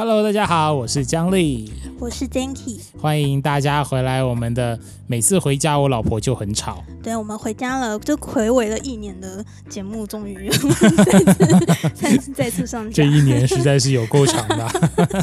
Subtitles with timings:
[0.00, 4.24] Hello，大家好，我是姜丽，我是 Janky，欢迎大家回来。
[4.24, 6.82] 我们的每次回家，我老婆就很吵。
[7.02, 10.48] 对，我们回家了，就回违了一年的节目，终于
[11.04, 12.94] 再次再次再次上架。
[12.94, 14.66] 这一年实在是有够长的。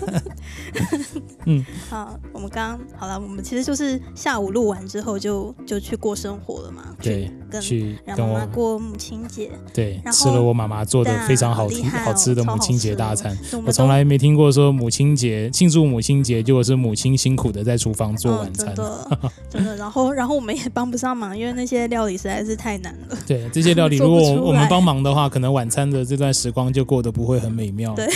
[1.46, 6.96] 嗯，好，我们刚刚好了，我们其实就是下午录完之后就就去过生活了嘛。
[7.02, 9.52] 对，跟去跟妈妈过母亲节。
[9.74, 13.38] 对，然后吃了我妈妈做的非常好听、好，好吃的母亲节大餐。
[13.54, 18.74] 我，我从来没听过说母亲节庆祝母亲节，结果是母亲辛苦的在厨房做晚餐。
[18.74, 19.76] 哦、真的， 真的。
[19.78, 23.18] 然后，然后我们也帮不上忙，因为那些料理实在是太难了。
[23.26, 27.94] 对，这些料理 如果我们帮忙的话，可能晚餐的这段时光就过得不会很美妙。
[27.96, 28.08] 对。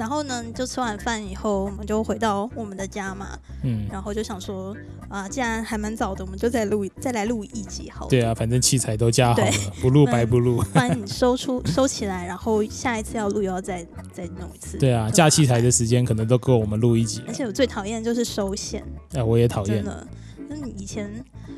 [0.00, 3.38] 然后呢，就吃完饭以后，我们就回到我们的家嘛。
[3.62, 3.86] 嗯。
[3.92, 4.74] 然后就想说，
[5.10, 8.08] 啊，既然还蛮早的，我们就再录，再来录一集好了。
[8.08, 10.56] 对啊，反正器材都加好了，不录白不录。
[10.72, 14.78] 不然你收出收起来，然后下一次要录又要再再弄一次。
[14.78, 17.22] 对啊，架器材的时间可能都够我们录一集。
[17.28, 18.82] 而且我最讨厌就是收线。
[19.12, 19.76] 哎，我也讨厌。
[19.76, 20.06] 真的，
[20.48, 21.10] 那你以前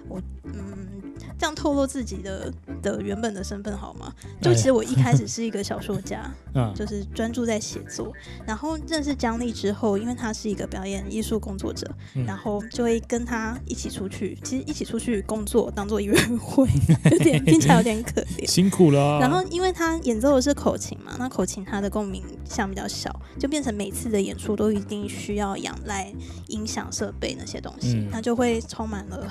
[0.09, 1.12] 我嗯。
[1.39, 4.13] 这样透露自己的的原本的身份好吗？
[4.41, 8.13] 就其实我一开始是一个小说家， 嗯，就是专注在写作。
[8.47, 11.91] 然后认识姜丽之后，因为他是一个表演艺术工作者，
[12.27, 14.39] 然后就会跟他一起出去。
[14.43, 16.67] 其实一起出去工作当做约会，
[17.11, 19.19] 有点听起来有点可怜，辛苦了。
[19.21, 26.13] 然后因为他演奏的是口琴嘛，那口琴它的共鸣项比较小，就变成每次的演出都一定需要仰赖
[26.49, 29.29] 音响设备那些东西，那就会充满了。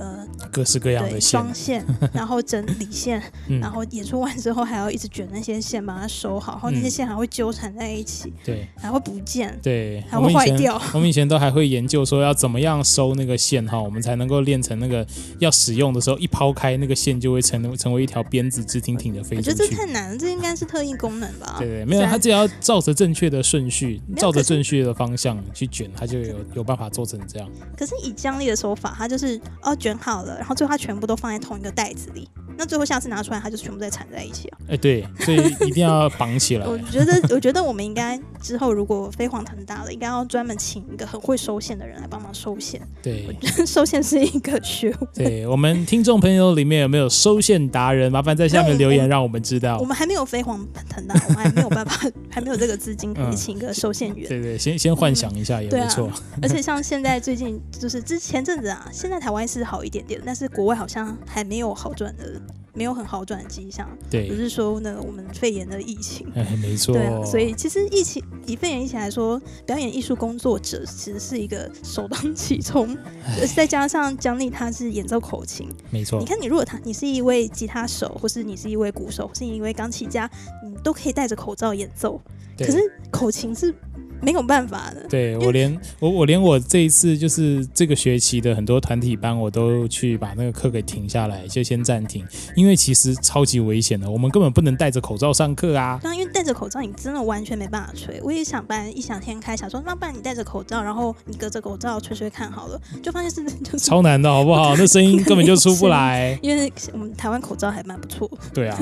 [0.00, 1.84] 呃，各式各样的双线，
[2.14, 10.80] 然后整理线，嗯，然后演出完之后还要一直卷那些线，把它收好，然后那些线还会纠缠在一起，对，还会不见，对，还会坏掉。
[10.94, 15.06] 我们以前都还会研究说要怎么样收那个线哈，我们才能够练成那个
[15.38, 19.50] 要使用的时候一抛开那个线就会成成为一条鞭子，直挺挺的飞出去。
[19.50, 21.56] 我觉得这太难了，这应该是特异功能吧？
[21.60, 27.46] 对对，没有，它只要照着正确的顺序，照着正确的方向去卷，它就有有办法做成这样。
[27.76, 29.76] 可是以姜丽的手法，它就是哦。
[29.80, 32.28] 卷好了，然后最后它全部都放在同一个袋子里。
[32.56, 34.58] 那最后下次拿出来，它就全部再缠在一起了！
[34.68, 36.66] 哎，对，所以一定要绑起来。
[36.66, 42.78] 我觉得，我觉得我们应该之后如果飞黄腾达了，应该要专门请一个很会收线的人来帮忙收线。
[43.02, 45.08] 对，我觉得收线是一个学问。
[45.14, 48.12] 对，我们听众朋友里面有没有收线达人？
[48.12, 49.78] 麻烦在下面留言，让我们知道。
[49.78, 54.28] 我们还没有飞黄腾达，我们还没有办法， 还没有这个资金可以请一个收线员。
[54.28, 56.10] 对对，先先幻想一下也不错。
[56.42, 62.40] 而且像现在最近就是之前阵子啊，现在台湾是好一点点，但是国外好像还没有好转的。
[62.72, 72.96] 没有很好转的迹象，对，不是说呢我们肺炎的疫情，哎，没错，对啊，所以其实疫情以肺炎疫情来说，表演艺术工作者其实是一个首当其冲，
[73.56, 80.30] 再加上姜丽她是演奏口琴，没错，你看你如果他你是一位吉他手，或是你是一位鼓手，或是一位钢琴家，
[80.64, 82.22] 你都可以戴着口罩演奏，
[82.56, 82.78] 可是
[83.10, 83.74] 口琴是。
[84.22, 85.06] 没有办法的。
[85.08, 95.98] 对，我连我我连我这一次就是这个学期的很多团体班，我都去把那个课给停下来，就先暂停，因为其实超级危险的，我们根本不能戴着口罩上课啊。
[96.02, 98.20] 对，因为戴着口罩，你真的完全没办法吹。
[98.22, 104.76] 我也想办异想天开，想说那不然你戴着口罩，然后你隔着口罩吹吹看好了，就发现是 就是超难的，好不好？
[104.76, 106.38] 那声音根本就出不来。
[106.42, 108.30] 因为我们台湾口罩还蛮不错。
[108.52, 108.78] 对啊。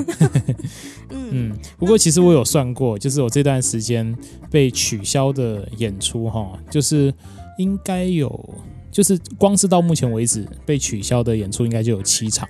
[1.09, 1.57] 嗯嗯。
[1.77, 4.15] 不过其实我有算过，就是我这段时间
[4.51, 5.28] 被取消。
[5.31, 7.13] 的演出哈，就是
[7.57, 8.49] 应该有，
[8.91, 12.47] 就是光是到目前为止被取消的演出，应该就有七场。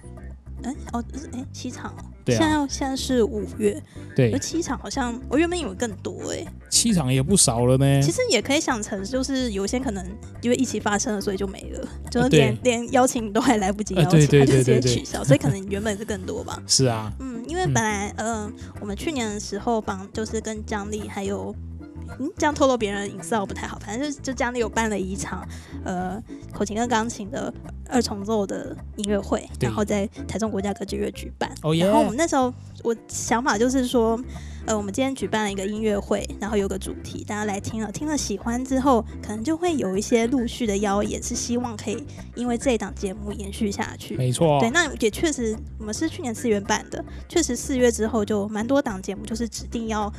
[0.62, 1.02] 哎哦，
[1.32, 3.82] 哎七场哦，对啊，现在现在是五月，
[4.14, 8.02] 对，有七场好像我原本以为更多哎，七场也不少了呢。
[8.02, 10.06] 其实也可以想成，就是有些可能
[10.42, 16.62] 因为疫情发生了，所以就没了，就是连连邀请都还来不及邀请，他就直接取消，所以可能原本是更多吧。
[16.68, 21.56] 是啊，嗯，因为本来嗯，我们去年的时候帮就是跟姜丽还有。
[22.18, 23.78] 嗯，这样透露别人的隐私不太好。
[23.80, 25.48] 反正就就家里有办了一场，
[25.84, 26.22] 呃，
[26.52, 27.54] 口琴跟钢琴的
[27.88, 31.50] 二重奏的音乐会，然后在台中国家歌剧院举办。
[31.62, 31.76] Oh.
[31.80, 32.54] 然后我们那时候
[32.84, 34.20] 我想法就是说，
[34.66, 42.06] 呃，我们今天举办了一个音乐会，然后有个主题，大家来听了，听了喜欢之后，可能就会有一些陆续的邀演，是希望可以
[42.36, 44.16] 因为这一档节目延续下去。
[44.16, 50.12] 没错，对，那也确实，我们是去年四月办的，确实四月之后就蛮多档节目就是指定要。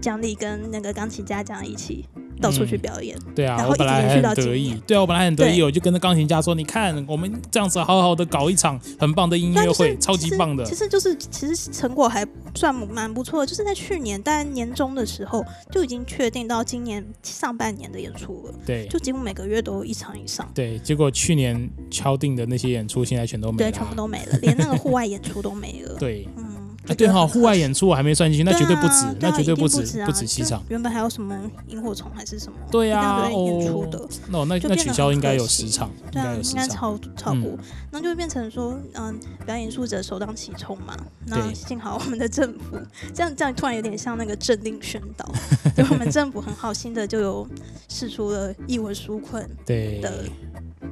[0.00, 2.04] 姜丽跟那个钢琴家这样一起
[2.40, 4.80] 到处去表演，嗯、对啊，然后一直延续到今年。
[4.86, 12.24] 对啊，我本来很得意，我就跟着钢琴家说：“你看，我们这样子好好的搞一场很棒的音乐会，超级棒的。”其实就是其实成果还
[12.54, 18.54] 算蛮不错的，就是在去年大概年终的时候就已经确定到今年上半年的演出了。
[18.64, 20.48] 对，就几乎每个月都有一场以上。
[20.54, 25.96] 对，结果去年敲定的那些演出现在全都没了，对，全部都没了，连那个户外演出都没了。
[25.98, 26.67] 对，嗯。
[26.88, 30.62] 啊、对哈，户外演出我还没算进去，那绝对不止，啊、那绝对不止，不止、七场。
[30.68, 31.38] 原本还有什么
[31.68, 32.58] 萤火虫还是什么？
[32.70, 33.98] 对呀、啊，演出的，
[34.32, 37.58] 哦、那那那取消应该有十场，对啊，应该超超过，嗯、
[37.90, 40.96] 那就会变成说，嗯，表演者首当其冲嘛。
[41.26, 42.78] 那幸好我们的政府
[43.14, 45.30] 这样这样突然有点像那个政令宣导，
[45.76, 47.46] 对，我们政府很好心的就有
[47.88, 49.46] 释出了一文纾困。
[49.66, 50.24] 对的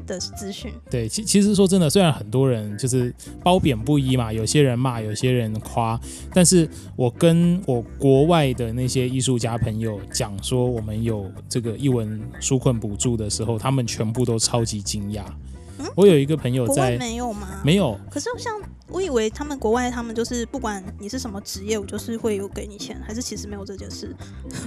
[0.06, 3.12] 资讯对，其其实说真的，虽然很多人就是
[3.42, 6.00] 褒贬不一嘛，有些人骂，有些人夸，
[6.32, 15.24] 但是我跟我国外的那些艺术家朋友讲说，我们有这个一文纾困补助的时候，他们全部都超级惊讶。
[15.78, 17.60] 嗯、我有一个朋友在，没有吗？
[17.64, 17.98] 没有。
[18.10, 18.52] 可是像。
[18.88, 24.14] 我以为他们国外，他们就是不管你是什么职业，我就是会有给你钱，还是其实没有这件事？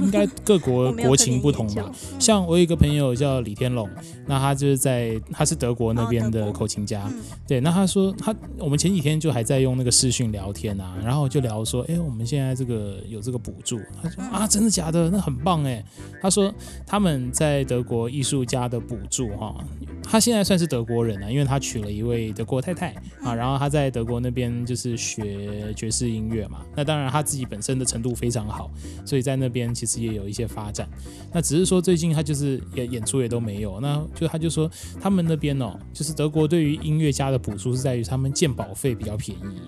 [0.01, 1.83] 应该各国 国情不同吧。
[1.87, 3.89] 嗯、像我有一个朋友叫李天龙，
[4.27, 7.59] 那他就是在他是德国那边的口琴家，哦嗯、对。
[7.61, 15.09] 那他说他我们前几天就还在用那个视讯聊天啊，然后就聊说，哎，我们现在这个有这个补助，他说啊，真的假的？
[15.09, 15.83] 那很棒哎。
[16.21, 16.53] 他说
[16.85, 19.55] 他们在德国艺术家的补助哈，
[20.03, 22.93] 他现在算是德国人啊，因为他娶了一位德国太太
[23.23, 24.19] 啊，然后他在德国。
[24.19, 28.69] 那边就是学爵士音乐嘛，那当然他自己本身的程度非常好，
[29.05, 30.89] 所以在那边其实也有一些发展。
[31.31, 34.69] 那只是说最近他就是演演出也都没有，那就他就说
[34.99, 39.61] 他们那边哦，就是德国对于音乐家的补助是在于他们鉴保费比较便宜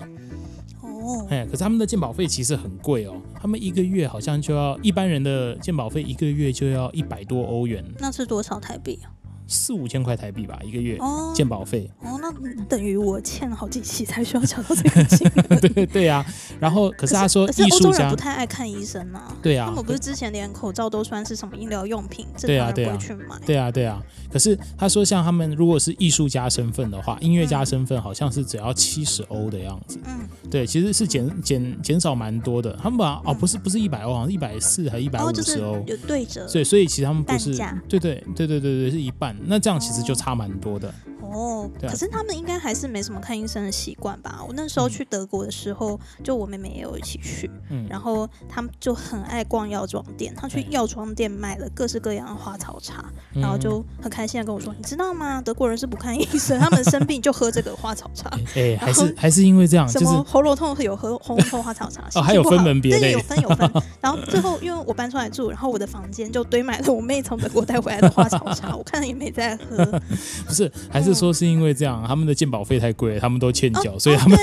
[0.81, 9.07] 哦，哎，可是他们的鉴保费其实很贵哦，他们一个月好像就要一般人的鉴保费一个月就要一百多欧元，那是多少台币啊？
[9.51, 11.89] 四五千块台币吧，一个月哦，鉴保费。
[12.01, 12.31] 哦，那
[12.65, 15.59] 等于我欠了好几期才需要缴到这个金额。
[15.59, 16.25] 对对呀、啊，
[16.59, 19.36] 然后可是他说，艺术家不太爱看医生啊。
[19.42, 23.38] 对啊，他们不是之前连口罩都算是什么医疗用品，对啊对啊，去买。
[23.45, 24.01] 对啊对啊，
[24.31, 30.00] 可是他说，像他们如果是艺术家身份的话，音乐家身份好像是只要七十欧的样子。
[30.06, 32.71] 嗯，对，其实是减减减少蛮多的。
[32.81, 36.47] 他们把哦不是不是一百欧，好像是一百四还一百五十欧，有对折。
[36.47, 37.54] 对，所以其实他们不是
[37.89, 39.36] 对对对对对对是一半。
[39.45, 40.15] 那这样其实就。
[40.21, 40.93] 差蛮多的。
[41.21, 44.43] 哦，可是他们应该还是没什么看医生的习惯吧？
[44.45, 55.41] 我那时候去德国的时候，就我妹妹也有一起去，嗯，然后他们就很爱逛药妆店，他去药妆店买了各式各样的花草茶，然后就很开心的跟我说：“你知道吗？
[55.41, 58.29] 德国人是不看医生，他们生病就喝这个花草茶。
[58.55, 63.71] ”哎，还是还是因为这样，什么喉咙痛有喝喉咙痛花草茶 哦，还有分门别类，有分有分。
[64.01, 69.86] 然后最后因为我搬出来住，然后我的房间就堆满了我妹从德国带回来的花草茶，我看了也没在喝。
[70.45, 72.04] 不是，还是说是因为这样？
[72.07, 74.38] 他们的鉴宝费太贵，他们都欠缴，哦、所以他们、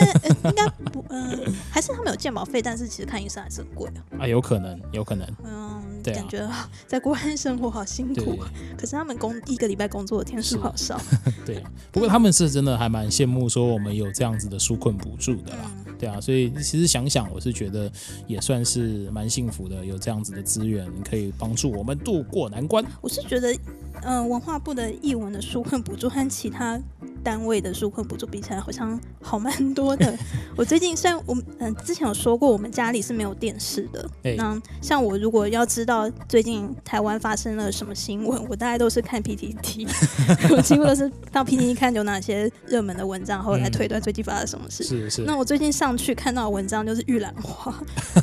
[0.44, 4.20] 应该不，嗯、呃，还是他们有鉴宝费，但是其实看医生还是很贵啊。
[4.20, 5.26] 啊，有可能，有可能。
[5.44, 6.50] 嗯，对、啊，感觉
[6.87, 8.38] 在国外生活好辛苦，
[8.76, 11.00] 可是他们工一个礼拜工作的天数好少。
[11.44, 15.70] 对，不过他们是真的还蛮羡慕说我们有这样子的纾困补助的啦。
[15.87, 17.90] 嗯、对啊，所以其实想想，我是觉得
[18.26, 22.85] 也算是蛮幸福的，有这样子的资源可以帮助我们渡过难关。
[23.00, 23.55] 我是觉得。
[24.02, 26.80] 嗯、文化部的译文的书困补助和其他
[27.22, 30.16] 单位的纾困补助比起来，好像好蛮多的。
[30.56, 34.08] 我最近虽然我嗯、呃、之前有说过，我们家里是没有电视的。
[34.22, 39.88] 欸、那像我如果要知道最近台湾发生了什么新闻，我大概都是看 PTT，
[40.54, 44.84] 我几乎都是到 PTT 看有哪些热门的文章，然后来推断最近发生什么事。
[44.84, 45.22] 是是。
[45.22, 47.75] 那我最近上去看到的文章就是玉兰花，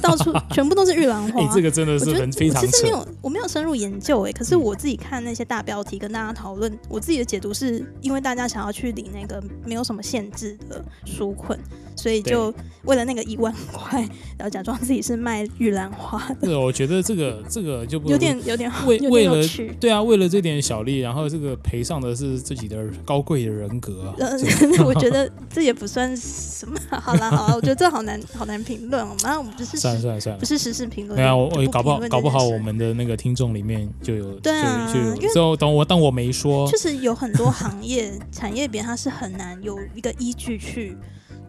[0.02, 1.42] 到处全部都是玉兰花。
[1.42, 2.62] 你、欸、这个真的是很非常。
[2.66, 5.66] 其实没有，我没有深入研究哎、欸，可是我自己看那些大。
[5.66, 11.58] 标题跟大家讨论，我自己的解读是因为大家想要去领那个没有什么限制的纾困，
[11.96, 14.00] 所以就为了那个一万块，
[14.38, 16.48] 然后假装自己是卖玉兰花的。
[16.48, 19.36] 对，我觉得这个这个就不有点有点为为了
[19.80, 24.16] 对啊，为了这点小利，然后这个赔上的是自己的高贵的人格啊。
[24.86, 26.80] 我觉得 这也不算什么。
[26.90, 29.02] 好了好了，我觉得这好难好难评论。
[29.08, 31.18] 我们我们不是算了算了算了，不是时事评论。
[31.18, 34.92] 对啊，我我搞不好搞不好我们的那个听众里面就有对啊，
[35.34, 40.98] 就有等我，当我没说，确实有很多行业产业别，它是很难有一个依据去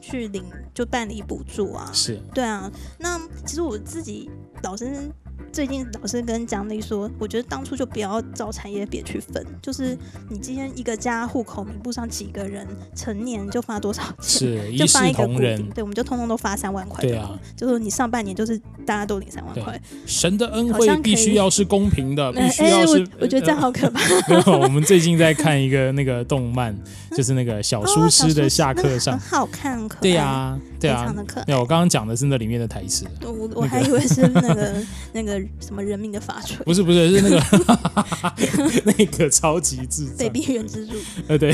[0.00, 1.90] 去领就办理补助啊。
[1.92, 2.71] 是，对啊。
[3.00, 4.30] 那其实我自己
[4.62, 5.11] 老师。
[5.56, 9.96] 最近老师跟蒋丽说，我觉得当初就不要找产业别去分，就是
[10.28, 17.02] 你今天一个家户口名簿上几个人成年就发多少钱，就发一个固定，对，我们就通通都发三万块。
[17.02, 19.80] 对啊，就是你上半年就是大家都领三万块。
[20.04, 23.08] 神的恩惠必须要是公平的， 必须要是。
[23.18, 23.98] 我觉得这样好可怕。
[24.28, 26.76] 没有，我们最近在看一个那个动漫，
[27.16, 30.00] 就是那个小书师的下课上，很好看，可爱。
[30.02, 31.14] 对呀，对啊。
[31.46, 33.06] 对，我刚刚讲的是那里面的台词。
[33.22, 34.75] 我我还以为是那个
[35.14, 35.45] 那个。
[35.60, 36.56] 什么人民的法锤？
[36.64, 40.28] 不是不是，是那个 那个超级智障。
[40.28, 40.94] 卑鄙原之助。
[41.28, 41.52] 呃对，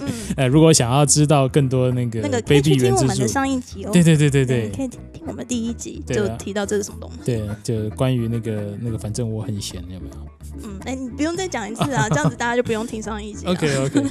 [0.00, 3.90] 嗯，哎， 如果想要知道更多那个那个，可以去听我们的上一集哦。
[3.92, 7.18] 对对对对对，可以听我们第一集就提到这是什么东西。
[7.24, 10.28] 对，就关于那个那个，反正我很闲，有没有？
[10.64, 13.46] 嗯，哎，你不用再讲一次啊， 这样子大家就不用听上一集。
[13.46, 14.04] OK OK，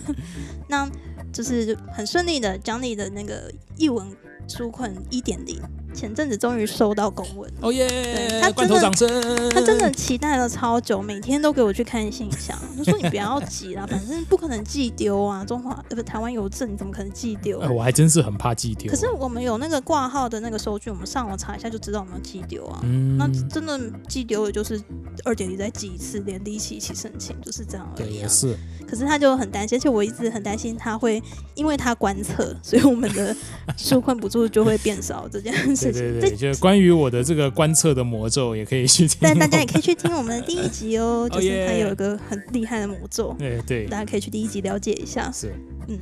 [0.68, 0.90] 那
[1.32, 4.06] 就是很顺利的讲你的那个译文
[4.48, 5.60] 纾困一点零。
[5.94, 8.40] 前阵子终于收到公文，哦耶！
[8.42, 9.08] 他罐头掌声，
[9.52, 12.58] 他真的期待了超久，每天都给我去看信箱。
[12.78, 15.44] 他说你不要急啦，反正不可能寄丢啊。
[15.46, 17.60] 中华呃不台湾邮政，你怎么可能寄丢？
[17.60, 18.90] 哎，我还真是很怕寄丢。
[18.90, 22.80] 可是我们有那个挂号的那个收据，我们上网查一下就知道有没有寄丢啊。
[22.84, 24.82] 嗯，那真的寄丢了，就是
[25.26, 28.08] 二点零再寄一次，连第一期一起申请，就是这样而已啊。
[28.08, 28.56] 对，也是。
[28.88, 31.22] 可是他就很担心，而且我一直很担心他会
[31.56, 33.36] 因为他观测，所以我们的
[33.78, 35.94] 纾困补助就会变少这件事情。
[35.94, 39.18] 对对对，就关于我的这个观测的魔咒，也可以去听。
[39.22, 43.36] 但大家也可以去听我们的第一集哦， 就是它有一个很厉害的魔咒。
[43.40, 45.32] 对对，大家可以去第一集了解一下。
[45.32, 45.54] 是，
[45.88, 45.98] 嗯。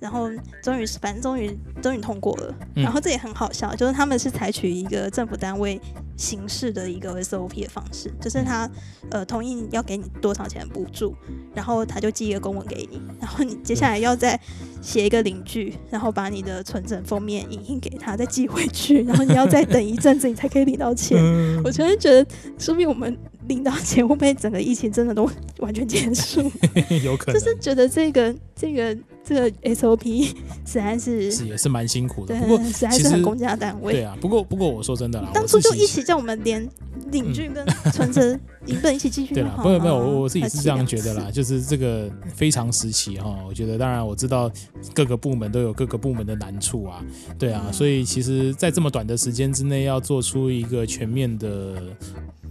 [0.00, 0.28] 然后
[0.62, 2.54] 终于是，反正终于终于通过了。
[2.74, 5.80] 然后这也很好笑，就是他们是采取一个政府单位
[6.16, 8.70] 形式的一个 SOP 的方式，就是他
[9.10, 11.14] 呃同意要给你多少钱的补助，
[11.54, 14.38] 然后他就寄一个公文给你，然后你接下来要再
[14.80, 21.20] 写一个领据，然后把你的存折封面影印给他，再寄回去，然后你要再等一阵子，你才可以领到钱。
[21.64, 22.26] 我真的觉得，
[22.58, 23.16] 说明我们
[23.48, 26.40] 领到钱会不会整个疫情真的都完全结束？
[27.04, 28.96] 有可能，就是觉得这个这个。
[29.26, 30.26] 这个 SOP
[30.68, 33.94] 实在是是也是蛮辛苦的，不过实在是很公家单位。
[33.94, 36.68] 对啊，不过不过我说真的啦，当初就一起叫我们连
[37.10, 39.32] 领据跟存折 一份一起继续。
[39.32, 44.52] 对啊，没有没有，我我自己是这样觉得啦，就是这个非常时期哈，我觉得当然我知道
[44.92, 47.02] 各个部门都有各个部门的难处啊，
[47.38, 51.82] 对啊，所以其实，在这么短的时间之内，要做出一个全面的。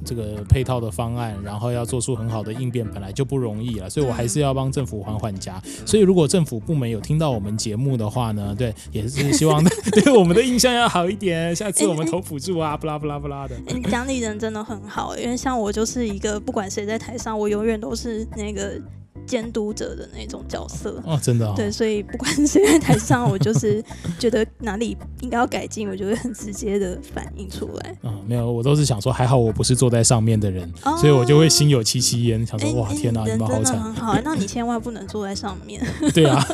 [0.04, 5.62] 这个配套的方案，然后要做出很好的应变，本来就不容易了，所以我还是要帮政府缓缓家。
[5.86, 11.56] 所以如果政府部门有听到我们节目的话呢，对，也是希望对我们的印象要好一点。
[11.56, 13.56] 下次我们投辅助啊，不拉不拉不拉的。
[13.68, 18.80] 你讲理人真的很好，因为像我就是一个不管谁在台上，我永远都是那个。
[19.26, 23.84] 监督者的那种角色哦，真的、哦、对，所以不管谁在台上，我就是
[24.20, 27.92] 觉得哪里应该要改进，我就会很直接的反映出来。
[28.02, 35.86] 啊、哦，没有，我都是想说，还好我不是坐在上面的人，哦、所以我就会心有戚戚焉，想说哇，天哪，你们好惨，很好，那你千万不能坐在上面。
[36.14, 36.46] 对啊，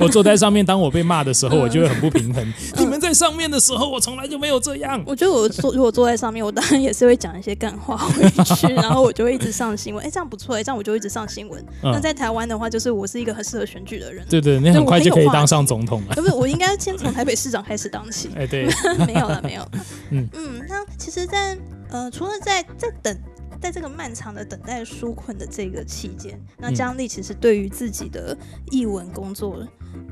[0.00, 2.42] 我坐在上面，当我被骂的时候，我就会很不平衡。
[2.48, 5.02] 嗯、你们在上面的时候，我从来就没有这样。
[5.06, 10.04] 我觉得我坐，如果坐在上面，我当然也是会讲一些干话回去， 然后我就会一直上新闻。
[10.04, 11.64] 哎，这样不错，哎，这样我就一直上新闻。
[11.82, 16.14] 嗯、那在台湾的话，就是我是一个很适合选举的人，对对，你很快就可以当上总统了。
[16.16, 18.30] 不是，我应该先从台北市长开始当起。
[18.36, 18.66] 哎，对，
[19.06, 19.68] 没有了，没有。
[20.10, 23.16] 嗯嗯，那其实在，在呃，除了在在等，
[23.60, 28.36] 在这个漫长的等待纾困的这个期间，那姜丽其实对于自己的
[28.70, 29.66] 译文工作。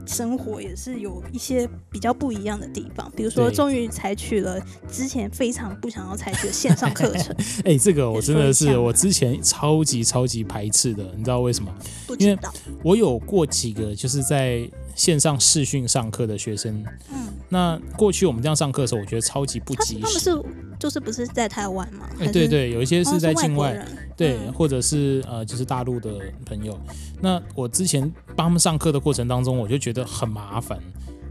[0.06, 4.60] 生活也是有一些比较不一样的地方，比如说，终于采取了
[4.90, 7.34] 之前非常不想要采取的线上课程。
[7.64, 11.72] 哎、欸，这个我真的是我之前超级超级排斥的，你知道为什么？
[12.06, 12.52] 不知道。
[12.66, 14.68] 因为我有过几个就是在
[15.00, 16.84] 线上视讯上课的学生。
[17.10, 17.32] 嗯。
[17.48, 20.00] 那过去我们这样上课的时候，我觉得超级不及时。
[20.02, 20.42] 他们是
[20.78, 22.06] 就是不是在台湾吗？
[22.20, 26.78] 哎，对对，有一些是在境外，哦、对，或者是呃，就是大陆的朋友。
[27.18, 28.02] 那我之前
[28.36, 30.78] 帮他们上课的过程当中，我就觉得很麻烦，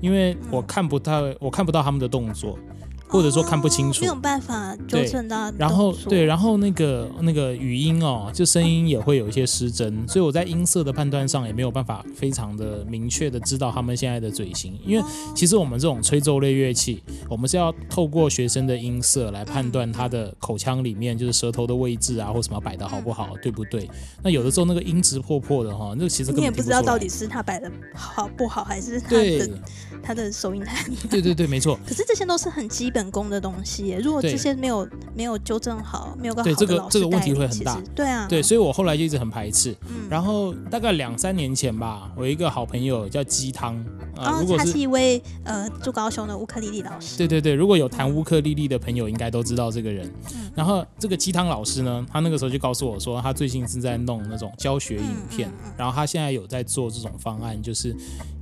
[0.01, 2.57] 因为我看不到，我看不到他们的动作。
[3.09, 5.51] 或者说看不清楚，没有办法纠正到。
[5.57, 14.79] 然后对，然后那个那个语音哦，就声音也会有一些失真，所以我在音色的判断上也没有办法非常的明确的知道他们现在的嘴型。
[14.85, 15.03] 因为
[15.35, 23.89] 其实我们这种吹奏类乐器，我们是要透过学生的音色来判断他的口腔里面就是舌头的位置啊，或什么摆的好不好，对不对？
[24.21, 29.49] 那有的时候那个音质破破的哈，那其实你也不知道到底是他摆的好不好，还是他的
[30.03, 30.87] 他的收音太。
[31.09, 31.79] 对对对，没错。
[31.87, 37.79] 可是这些都是很基本功的东西，如果这些没有没有纠正好，没有个好的对这个这个问题会很大。
[37.93, 39.75] 对啊，对，所以我后来就一直很排斥。
[39.87, 43.75] 嗯，然后大概两三年前吧，我一个好朋友叫鸡汤
[44.15, 47.17] 啊，如果他是一位呃住高雄的乌克丽丽老师。
[47.17, 50.11] 对对对，如果有弹乌克丽丽的朋友，应该都知道这个人。
[50.55, 57.95] 然后这个鸡汤老师呢，他那个时候就告诉我说，他最近是在弄那种教学影片，然后他现在有在做这种方案，就是。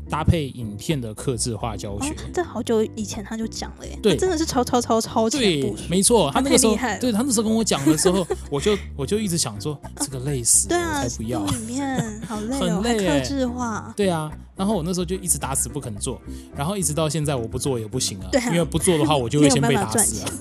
[0.09, 16.21] 搭配影片的客制化教学，这好久以前他就讲了耶，对，真的是超超超超前部署，没错，他那个时候，对他那时候跟我讲的时候， 我就我就一直想说，这个累死，对啊，才不要，影片好累，很累，刻字化，对啊，然后我那时候就一直打死不肯做，
[16.55, 20.31] 然后一直到现在我不做也不行啊，因为不做的话我就会先被打死啊。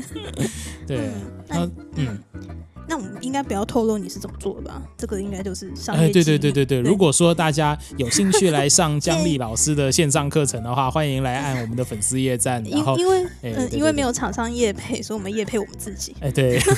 [0.86, 1.10] 对，
[1.48, 2.18] 那嗯。
[2.88, 4.82] 那我们应该不要透露你是怎么做的吧？
[4.96, 6.04] 这个应该就是商业。
[6.04, 6.80] 哎，对对对对对。
[6.80, 12.62] 如果说大家有兴趣来上姜丽老师的线上课程的话，欢迎来按我们的粉丝页站。
[12.64, 16.16] 然后，因为嗯，因为没有厂商业配，所以我们业配我们自己。
[16.20, 16.60] 哎，对。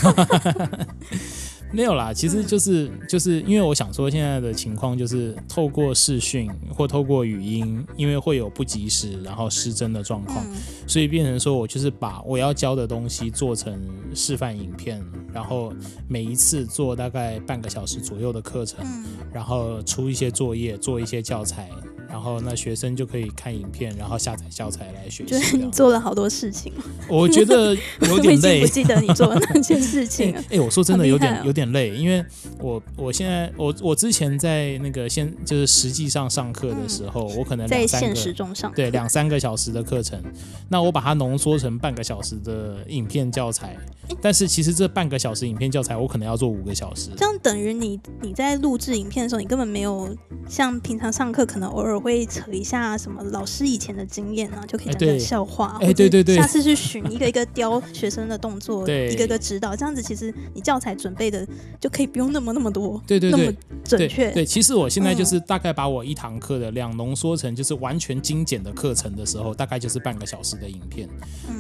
[1.73, 13.81] 没有啦，其实就是就是因为我想说，现在的情况就是透过视讯或透过语音，因为会有不及时然后失真的状况，嗯、所以变成说我就是把我要教的东西做成
[14.15, 15.03] 示范影片，
[15.33, 15.73] 然后
[16.07, 21.71] 每一次做大概半个小时左右的课程，嗯、然后出一些作业，做一些教材。
[22.13, 25.31] 然后那学生就可以看影片，然后下载教材来学习。
[25.31, 26.71] 就是你做了好多事情，
[27.09, 28.61] 我觉得有点累。
[28.61, 30.35] 我不记得你做了哪件事情。
[30.37, 32.23] 哎、欸欸，我说真的有点、哦、有点累，因为
[32.59, 40.23] 我我现在我我之前在那个先就是实际上上课的时候，嗯、我可能在现实中上对两三个小时的课程，
[40.69, 43.69] 那我把它浓缩成半个小时的影片教材。
[44.09, 47.09] 欸、但是其实这半个小时影片教材，我可能要做五个小时。
[47.17, 50.15] 这样等于你你在录制影片的时候，你根本没有
[50.47, 52.02] 像平常上课可能偶尔。
[52.03, 55.79] 会扯一下什么老师以前的经验呢，就可以讲讲笑话。
[55.81, 61.47] 哎，对对对，下次去寻一个一个雕学生的动作，对，一个一个指导，这样子其实你教材准备的
[61.81, 64.31] 就可以不用那么那么多，对对对，那么准确。
[64.33, 71.09] 对，其实我现在就是大概把我一堂课的量浓缩成就是完全精简的课程的时候，大概就是半个小时的影片。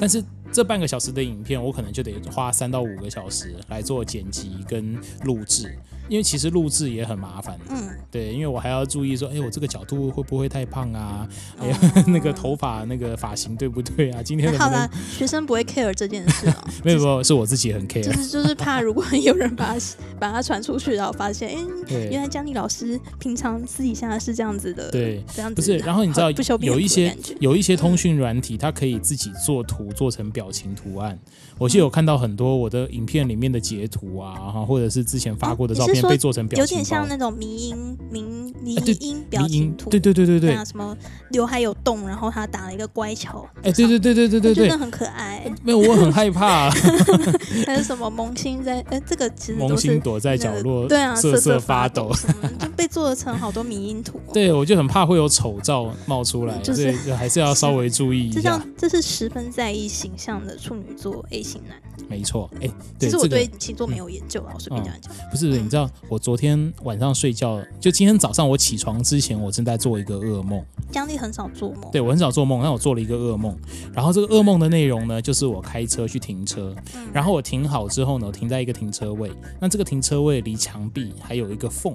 [0.00, 5.76] 但是这半个小时的影片，我可能就得花三到五个小时来做剪辑跟录制。
[6.12, 11.26] 因为其实录制也很麻烦，嗯，对，因为我还要注意说，哎，我这个角度会不会太胖啊？
[11.58, 14.22] 哎呀， 那个头发那个发型对不对啊？
[14.22, 16.54] 今天好了，学生不会 care 这件事哦。
[16.84, 18.02] 没 有没有，是我自己很 care。
[18.02, 19.80] 就是就是怕如果有人把它
[20.20, 21.48] 把它传出去，然后发现，
[21.88, 25.54] 哎，原来姜丽老师平常私底下是这样子的，对，这样子。
[25.54, 31.18] 不是，然后你知道有一些有一些通讯软体，它可以自己做图，做成表情图案。
[31.62, 38.22] 我就有看到很多我的影片里面的截图啊，或者是之前发过的照片被做成表情，有点像那种迷音迷
[38.60, 40.96] 迷音表情图，对对对对对，什么
[41.30, 45.48] 刘海有洞，然后他打了一个乖巧，哎，对对对对对对对，真的很可爱。
[45.62, 46.68] 没有，我很害怕。
[47.64, 48.80] 还有什么萌新在？
[48.90, 52.10] 哎，这个其实萌新躲在角落，对啊，瑟瑟发抖，
[52.58, 54.20] 就被做成好多迷音图。
[54.34, 58.60] 对，我就很怕会有丑照冒出来，就是还是要稍微注意一下。
[58.76, 61.76] 这是十分在意形象的处女座 A 型男。
[62.08, 65.12] 没错，哎，其实我对星座没有研究啊，我随便讲讲。
[65.30, 70.62] 不是，你知道我昨天晚上睡觉，就今天早上我起床之前，我正在做一个噩梦。
[70.90, 73.56] 姜丽很少做梦，对，我很少做梦，那我做了一个噩梦。
[73.94, 76.74] 然后这个噩梦的内容呢，就是我开车去停车，
[77.12, 81.94] 然后我停好之后呢，我停在一个停车位，那这个停车位离墙壁还有一个缝。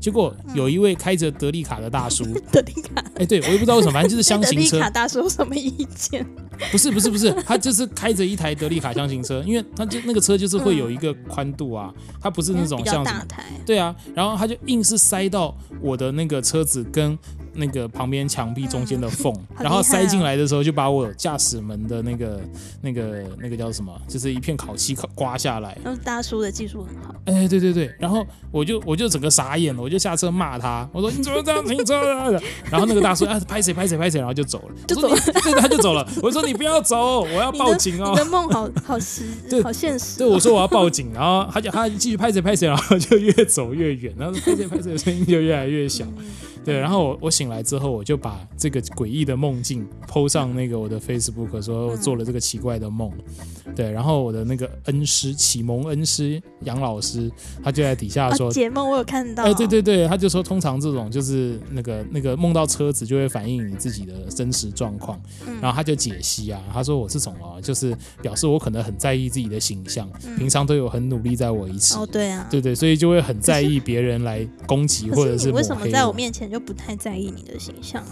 [0.00, 4.70] 结果有一位开着德利卡的大叔， 德利卡，哎，对，我也不知道为什么，反正就是相型车。
[4.70, 6.24] 德利卡大叔有什么意见？
[6.70, 17.18] 不是不是不是，他就是开着一台德利卡厢型车，因为它就那个车就是会有一个宽度啊，它不是那种像大台，对啊，然后它就硬是塞到我的那个车子跟。
[17.54, 22.40] 那个旁边墙壁中间的缝， 然后塞进来的时候，就把我驾驶门的那个、
[22.80, 25.76] 那个、那个叫什么，就是一片烤漆刮下来。
[25.84, 27.14] 然后大叔的技术很好。
[27.26, 32.42] 哎，对对对，然后我就我就整个傻眼了，我就下车骂他，我说你怎么这样停车的？
[32.70, 36.06] 然后那个大叔啊，拍谁拍谁拍谁，然后就走了，就走了， 对，他就走了。
[36.22, 38.10] 我说你不要走，我要报警哦。
[38.10, 40.18] 你的梦好好实，对，好现实、哦。
[40.18, 46.04] 对，我说我要报警，然后他就他继续拍谁拍谁，然后就越走越远，然后拍谁拍谁的声音就越来越小。
[46.04, 46.24] 嗯
[46.68, 53.10] 对，然后我我醒来之后，我就把这个诡异的梦境 PO 上那个我的 Facebook，说我做了这个奇怪的梦。
[53.74, 57.30] 对，然后我的那个恩师启蒙恩师杨老师，
[57.62, 59.44] 他就在底下说解梦，我有看到。
[59.44, 65.20] 哎，对对对，他就说通常这种就是那个那个梦到车子就会反映你自己的真实状况，
[65.60, 71.94] 然后他就解析啊，他说我这种啊，就是表示我可能很在意自己的形象，平常都有很努力在维持。
[71.94, 75.50] 哦，对啊，对对，所以就会很在意别人来攻击或者是。
[75.52, 78.02] 为什么在我面前就不太在意你的形象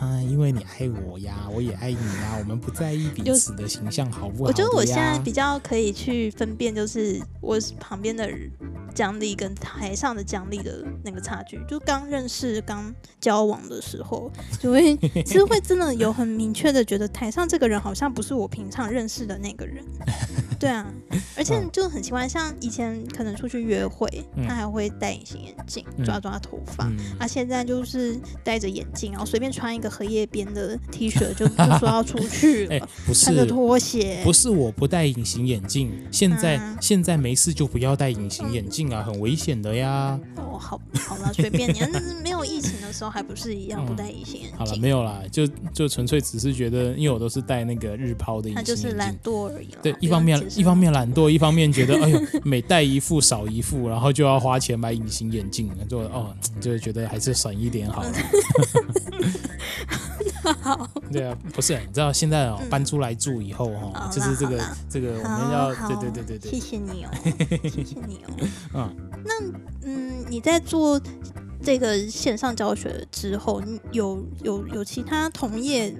[0.00, 4.48] 啊，因为你爱我呀，我也爱你呀，我们不在意彼此的形象，好不好？
[4.48, 8.28] 我觉得我现在比较可以去分辨，就是我旁边的
[8.94, 11.60] 姜丽跟台上的奖励的那个差距。
[11.68, 14.30] 就刚认识、刚交往的时候，
[14.60, 19.84] 就会 其实会真的有很明确的觉得，台上这个人好像不是我平常认识的那个人。
[20.56, 20.86] 对啊，
[21.36, 24.08] 而且就很奇怪，像以前可能出去约会，
[24.46, 34.20] 他还会戴隐形眼镜，抓抓头发，啊，现在就是戴着眼镜，然后随便穿一个荷叶边的 T 恤就就说要出去了，穿着拖鞋。
[34.24, 40.18] 不是我不戴隐形眼镜，现在现在没事就不要戴隐形眼镜啊，很危险的呀。
[40.36, 41.80] 哦，好好了，随便你，
[42.22, 44.58] 没有疫情的时候还不是一样不戴隐形眼镜。
[44.58, 49.68] 好了，没有啦，就就纯粹只是觉得，因为我都是戴那个日抛的隐形眼镜，他就是懒惰而已。
[49.82, 58.12] 对，一方面一方面懒惰，一方面觉得哎呦，每戴一副少一副，然后就要花钱买隐形眼镜，就哦，就觉得还是省一点好了。
[60.60, 67.10] 好， 对啊，不是，你知道现在哦，搬出来住以后哦，就是这个这个我们要对对对对对，谢谢你哦，
[67.68, 68.48] 谢谢你哦。
[68.74, 69.32] 嗯，那
[69.82, 71.00] 嗯，你在做
[71.62, 75.94] 这个线上教学之后，有有有其他同业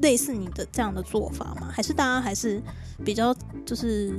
[0.00, 1.68] 类似你的这样的做法吗？
[1.72, 2.62] 还是大家还是
[3.04, 3.34] 比较
[3.66, 4.18] 就是？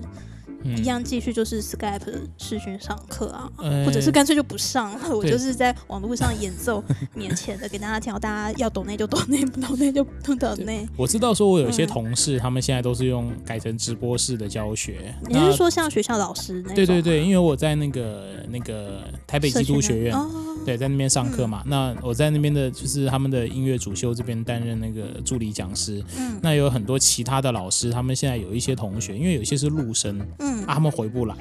[0.64, 10.88] 一样继续就是 Skype 的视讯上课啊，嗯、或者是干脆就不上了，我就是在网络上演奏 免钱的给大家听，大家要懂内就懂内，不懂内就不懂内。
[10.98, 15.14] 我知道说，我有一些同事、嗯、他们现在都是用改成直播式的教学。
[15.28, 16.74] 你是说像学校老师那？
[16.74, 20.30] 对对对，因为我在那个那个台北基督学院，哦、
[20.66, 21.62] 对，在那边上课嘛。
[21.66, 26.04] 嗯、那我在那边的就是他们的音乐主修这边担任那个助理讲师。
[26.18, 30.20] 嗯，那有很多其他的老师，他们现在有一些同学，因为有些是陆生。
[30.40, 30.49] 嗯。
[30.50, 30.66] 嗯。
[30.66, 31.36] 啊，他们回不来，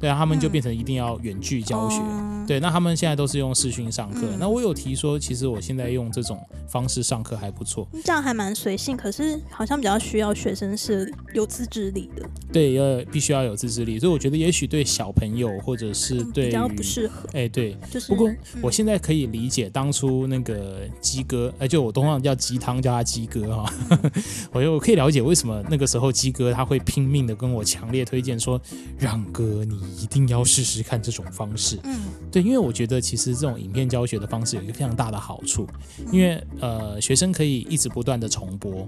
[0.00, 2.00] 对啊，他们就变成一定要远距教学。
[2.46, 4.20] 嗯对，那他们现在都是用视讯上课。
[4.22, 8.96] 嗯、那我有提说，其实我现在用这种方式上课还不错，这样还蛮随性。
[8.96, 12.22] 可是好像比较需要学生是有自制力的。
[12.52, 13.98] 对，要必须要有自制力。
[13.98, 17.28] 所以我觉得，也许对小朋友或者是对、嗯、比较不适合。
[17.32, 18.06] 哎，对，就是。
[18.08, 23.74] 不过、嗯、我现在可以理解当初那个鸡哥，哎，就我通常叫鸡汤，叫他鸡哥哈。
[23.90, 24.10] 嗯、
[24.52, 28.60] 我我可以了解为什么那个时候鸡哥他会拼命的跟我强烈推荐说，
[28.98, 31.78] 让哥你一定要试试看这种方式。
[31.82, 31.96] 嗯。
[32.36, 35.66] 对，因为我觉得其实这种影片教学的方式有一个非常大的好处，
[36.12, 38.86] 因为呃，学生可以一直不断的重播。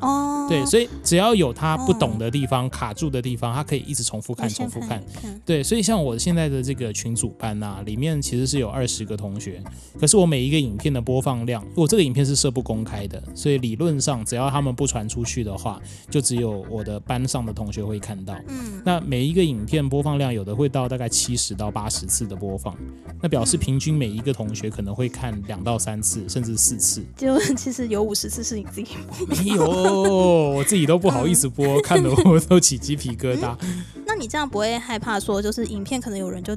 [0.00, 5.02] 哦，对，所以只要有他不懂的地方、卡住的地方，他可以一直重复看、重复看。
[5.44, 9.62] 对，所以像我现在的这个群组班呐，里面其实是有二十个同学，
[10.00, 18.34] 可是我每一个影片的播放量，我这个影片是设不公开的，所以理论上只要他们不传出去的话，就只有我的班上的同学会看到。
[18.48, 22.71] 嗯，那每一个影片播放量有的会到大概七十到八十次的播放，
[23.20, 27.04] 那表示平均每一个同学可能会看两到三次，甚至四次。
[27.16, 29.64] 就其实有五十次是你自己播， 没有。
[29.64, 33.56] 哦，我自己都不好意思播，嗯、 看得我都起鸡皮疙瘩。
[33.60, 36.56] 嗯、那你这样不会害怕说，就是影片可能有人就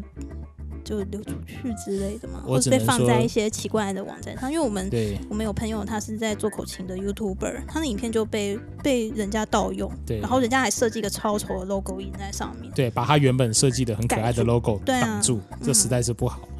[0.85, 2.41] 就流出去之类的嘛？
[2.45, 4.49] 或者被放在一些奇怪的网站上？
[4.49, 16.47] 因为我们对我们有朋友他是在做口琴的 YouTuber，他的影片就被被人家盗用，对，然后人家还设计一个超丑的 logo 印在上面，对，把他原本设计的很可爱的 logo 挡住，啊、这实在是不好。
[16.49, 16.54] 嗯，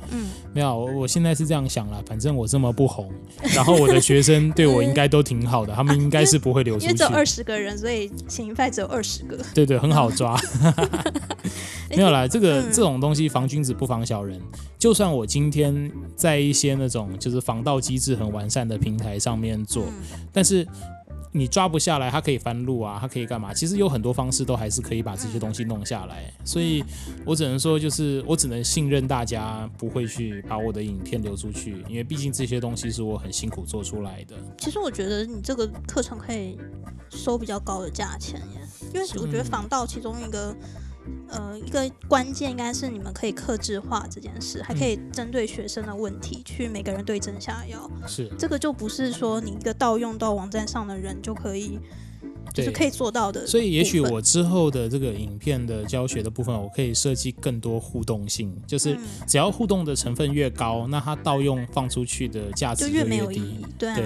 [0.53, 3.11] 没有，我我现在是这样想了，反正我这么不红，
[3.55, 6.85] 然后我的学生对我应该都挺好的，他们应该是不会流出去。
[6.85, 9.37] 因为只有二十个人，所以请一派只有二十个。
[9.53, 10.39] 对对，很好抓。
[11.89, 14.41] 没有啦，这个这种东西防君子不防小人。
[14.77, 19.85] 就算我今天在一些那种就是防盗机制很完善的平台上面做，
[20.31, 20.67] 但是。
[21.37, 23.53] 你抓不下来，它可以翻录啊，它可以干嘛？
[23.53, 26.33] 其实有很多方式都还是可以把这些东西弄下来。
[26.45, 26.81] 所以
[27.25, 34.35] 我只能说，就是我只能信任大家不会去把我的影片流出去，因为毕竟这些东西是我很辛苦做出来的。
[34.57, 36.57] 其实我觉得你这个课程可以
[37.09, 38.61] 收比较高的价钱耶，
[38.93, 40.55] 因为我觉得防盗其中一个。
[41.27, 47.89] 呃，一个关键应该是你们可以克制化这件事，还可以针对学生的问题去每个人对症下药。
[48.07, 51.79] 是，这个就不是说你一个盗用到网站上的人就可以，
[52.53, 53.45] 就是可以做到的。
[53.45, 63.65] 所以，也许我之后的这个影片的教学的部分，我可以设计更多互动性，就是只要互动的成分越高，那它盗用放出去的价值就越，就越没有意义。
[63.77, 63.95] 对啊。
[63.95, 64.05] 对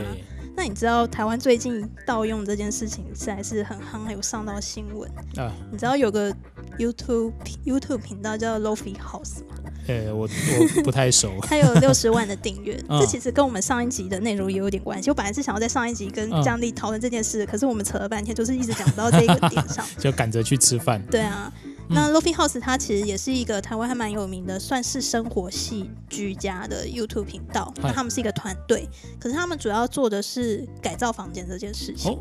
[0.59, 5.49] 那你知道台湾最近盗用这件事情实在是很夯，有上到新闻啊？
[5.71, 6.35] 你知道有个
[6.77, 7.31] YouTube
[7.65, 9.55] YouTube 频道叫 Lo-Fi House 吗？
[9.87, 11.31] 呃、欸，我我不太熟。
[11.43, 15.09] 他有六十万的订阅， 这其实跟我们上一集的内容也有点关系。
[15.09, 21.01] 我本来是想要在上一集跟姜丽讨论这件事，可是我们扯了半天，就是一直讲不到这个点上， 就赶着去吃饭。
[21.09, 21.49] 对啊。
[21.91, 27.73] 那 Lo-Fi House 它其实也是一个台湾还蛮有名的，算是生活系居家的 YouTube 频道。
[27.81, 28.87] 那他们是一个团队，
[29.19, 30.48] 可是他们主要做的是
[30.81, 32.11] 改造房间这件事情。
[32.11, 32.19] 哦，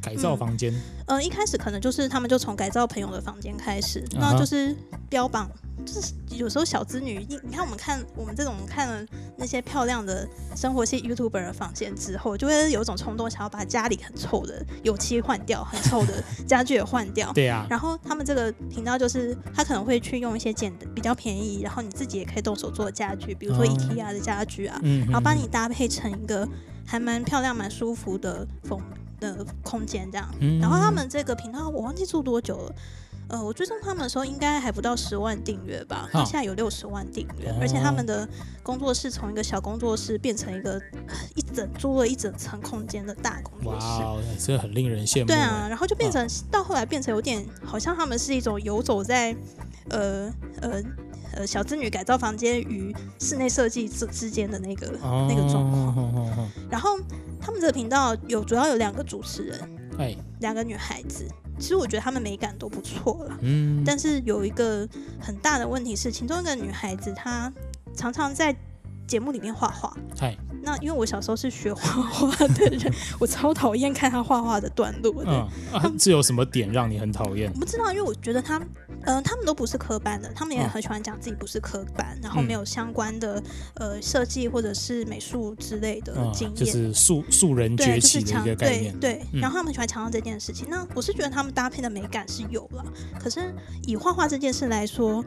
[0.00, 0.72] 改造房间。
[0.72, 4.74] 嗯，呃，一开始可能就是他们就从改造朋友的房间开始，那就是
[5.08, 5.50] 标榜。
[5.84, 17.30] 就是有时候小资女，你看我们看我们这种看了那些漂亮的生活系 YouTuber 的房间之后，就会有一种冲动，想要把家里很臭的油漆换掉，很臭的家具也换掉。
[17.36, 17.66] 对啊。
[17.70, 26.48] 然后他们这个频道就是他可能会去用一些简的比较便宜，然后你自己也可以动手做的家具，比如说 IKEA 的家具啊，然后帮你搭配成一个
[26.86, 28.80] 还蛮漂亮、蛮舒服的风
[29.20, 30.28] 的空间这样。
[30.60, 32.74] 然后他们这个频道我忘记做多久了。
[33.28, 38.28] 呃，我追踪他们的时候应该还不到十万订阅吧，现在有六十万订阅，哦、而且他们的
[38.62, 40.80] 工作室从一个小工作室变成一个
[41.34, 45.26] 一整租了一整层空间的大工作室，哇，这很令人羡慕。
[45.26, 49.36] 对啊，然后就变成、哦、到后来变成有点好像他们是一种游走在
[49.90, 50.80] 呃呃
[51.36, 55.94] 呃小资女改造房间与室内设计之之间的那个、哦、那个状况。
[55.94, 56.98] 哦、然后
[57.40, 59.60] 他们这个频道有主要有两个主持人。
[59.98, 61.26] 哎，两个女孩子，
[61.58, 63.38] 其实我觉得她们美感都不错了。
[63.40, 64.86] 嗯，但是有一个
[65.18, 67.50] 很大的问题是，其中一个女孩子她
[67.94, 68.54] 常常在
[69.06, 69.96] 节目里面画画。
[70.18, 70.36] 嗨。
[70.62, 75.30] 那因为我小时候是学画画的人， 我超讨厌看他画画的段落的。
[75.30, 77.48] 嗯，啊、是有什么点让你很讨厌？
[77.54, 78.58] 我不知道，因为我觉得他，
[79.02, 83.40] 嗯、呃，他们都不是科班的，他们也很喜欢讲自己不是科班，嗯、然后没有相关的
[83.74, 88.92] 呃设计或者是美术之类的经验，嗯、就是素素人崛起的一个概念。
[88.98, 90.66] 对，对，然后他们喜欢强调这件事情。
[90.66, 92.84] 嗯、那我是觉得他们搭配的美感是有了，
[93.20, 93.54] 可是
[93.86, 95.24] 以画画这件事来说，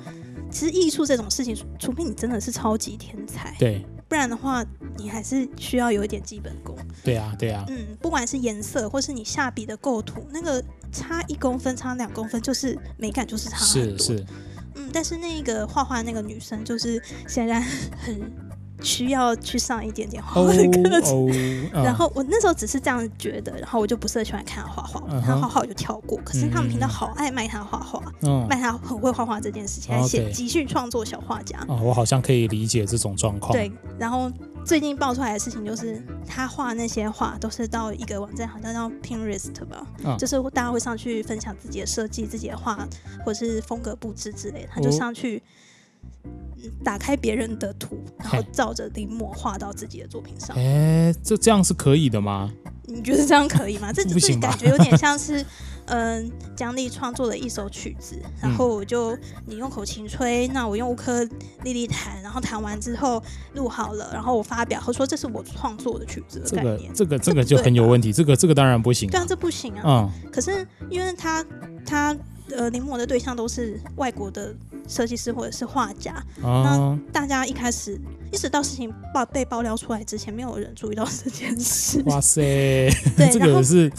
[0.51, 3.85] 其实艺术这种事情，除非你真的是超级天才，对。
[4.07, 4.65] 不然的话，
[4.97, 6.75] 你还是需要有一点基本功。
[7.03, 7.63] 对啊，对啊。
[7.69, 13.97] 嗯，不管是颜色，或是你下笔的构图，那个差一公分、差两公分，就是美感就是差很多。
[13.99, 14.25] 是是。
[14.73, 17.61] 嗯，但是那个画画那个女生，就是显然
[18.01, 18.48] 很。
[18.81, 26.17] 需要去上一点点画画的课程，oh, oh, uh, 然后我那时候只是这样觉得，然后我就不是很喜欢看他画画，他画画我就跳过。
[26.23, 31.57] 可是他们频道好爱卖他画画，嗯、卖他很会画画这件事情，还写集训创作小画家。
[31.67, 33.51] 哦，我好像可以理解这种状况。
[33.51, 34.31] 对，然后
[34.65, 42.87] 最近爆出来的事情就是，他画那些画都是到一个网站，好像叫 Pinterest 吧，嗯、就是大家会上去分享自己的设计、自己的画
[43.25, 45.43] 或者是风格布置之类的，他就上去。
[46.23, 46.33] Oh.
[46.83, 50.55] 打开别人的图，然后照着临摹画到自己的作品上。
[50.57, 52.51] 哎，这这样是可以的吗？
[52.85, 53.91] 你觉得这样可以吗？
[53.93, 55.41] 这这感觉有点像是，
[55.87, 61.23] 嗯、呃，姜丽创作的一首曲子，然后我就你用口琴吹，那我用乌克
[61.63, 63.21] 丽丽弹，然后弹完之后
[63.53, 66.91] 录好了，然后我发表，他说这是我创作的曲子的概念。
[66.93, 69.09] 这个这个这个就很有问题，这个这个当然不行。
[69.09, 69.81] 对啊，这不行啊。
[69.85, 70.31] 嗯。
[70.31, 71.45] 可是因为他
[71.85, 72.15] 他
[72.55, 74.55] 呃临摹的对象都是外国的。
[74.87, 77.95] 设计师或者是画家，哦、那大家一开始
[78.31, 82.01] 一直到事情爆被爆料出来之前，没有人注意到这件事。
[82.09, 82.41] 哇塞，
[83.15, 83.91] 对， 这个是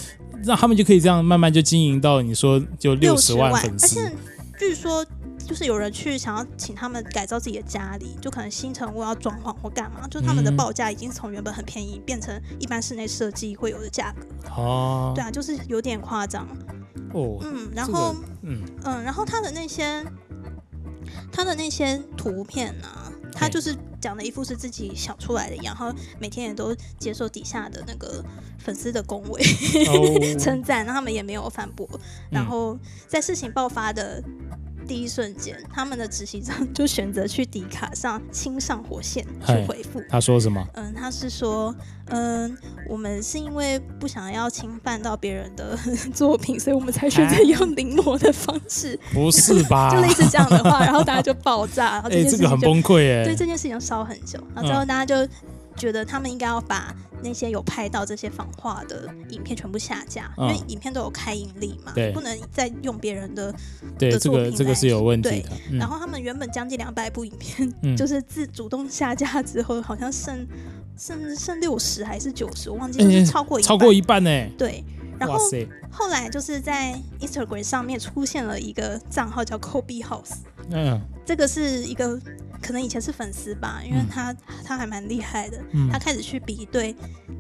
[0.42, 4.16] 让他们就可以这样慢慢就经营到你说就六十万粉丝，而且
[4.58, 5.06] 据说
[5.46, 14.26] 就是有人去想要请他们改造自己的家里，就可能新成屋要装潢或干嘛，就他们的报价已经从原本很便宜变成一般室内设计会有的价格。
[14.60, 16.48] 哦，对啊，就是有点夸张。
[17.12, 20.04] 哦，嗯，然后，这个、嗯嗯，然后他的那些。
[21.32, 28.22] 他的那些图片呢、啊，他就是讲的一副是自己想出来的一样，然后每天也都接受底下的那个
[28.58, 29.42] 粉丝的恭维、
[30.38, 31.88] 称赞，然后他们也没有反驳。
[32.30, 34.22] 然后在事情爆发的
[34.90, 40.02] 第一瞬间，他们的执行长就选择去迪卡上亲上火线去回复。
[40.08, 40.66] 他说什么？
[40.74, 41.72] 嗯，他是说，
[42.06, 45.78] 嗯，我们是因为不想要侵犯到别人的
[46.12, 48.98] 作品，所以我们才选择用临摹的方式。
[49.14, 49.90] 不是吧？
[49.94, 53.22] 就类似这样的话，然后大家就爆炸，然后这件事情就、欸、这个很崩溃哎。
[53.22, 55.32] 对，这件事情烧很久，然后最后大家就
[55.80, 56.94] 觉得他们应该要把。
[57.22, 63.54] 那些有拍到这些仿画的影片全部下架，嗯、因为影片都有开盈利嘛，对不能再用别人的
[63.98, 65.50] 对这个这个是有问题的。
[65.72, 70.48] 然后他们原本将近两百部影片，嗯、就是自主动下架之后，好像剩
[70.96, 74.30] 剩剩六十还是九十，我忘记，就是超过一半、欸、超过一半呢。
[74.56, 74.82] 对，
[75.18, 75.38] 然后
[75.90, 80.36] 后来就是在 Instagram 上面出现了一个账号叫 Kobe House，
[80.70, 82.18] 嗯，这个是一个。
[82.62, 86.94] 可能以前是粉丝吧，因为他、嗯、他还蛮厉害的，嗯、他开始去比对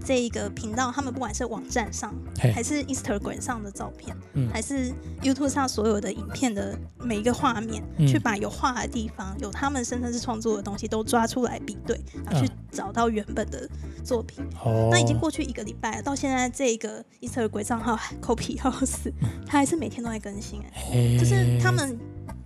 [0.04, 2.14] 这一个频道，他们不管是网站上，
[2.54, 13.68] 还是 Instagram 上的照片，嗯、还是 YouTube 上所有的影片的每一个画面，嗯、去把有画的地方，有他们声称是创作的东西都抓出来比对，然后去找到原本的
[14.02, 14.44] 作品。
[14.64, 19.12] 哦、那已经过去一个礼拜了，到现在这个 Instagram 账号 Copy House，
[19.46, 21.98] 他还是每天都在更新，哎就是他们。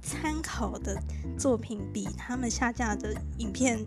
[0.05, 1.01] 参考的
[1.39, 3.79] 作品比他们下架的影片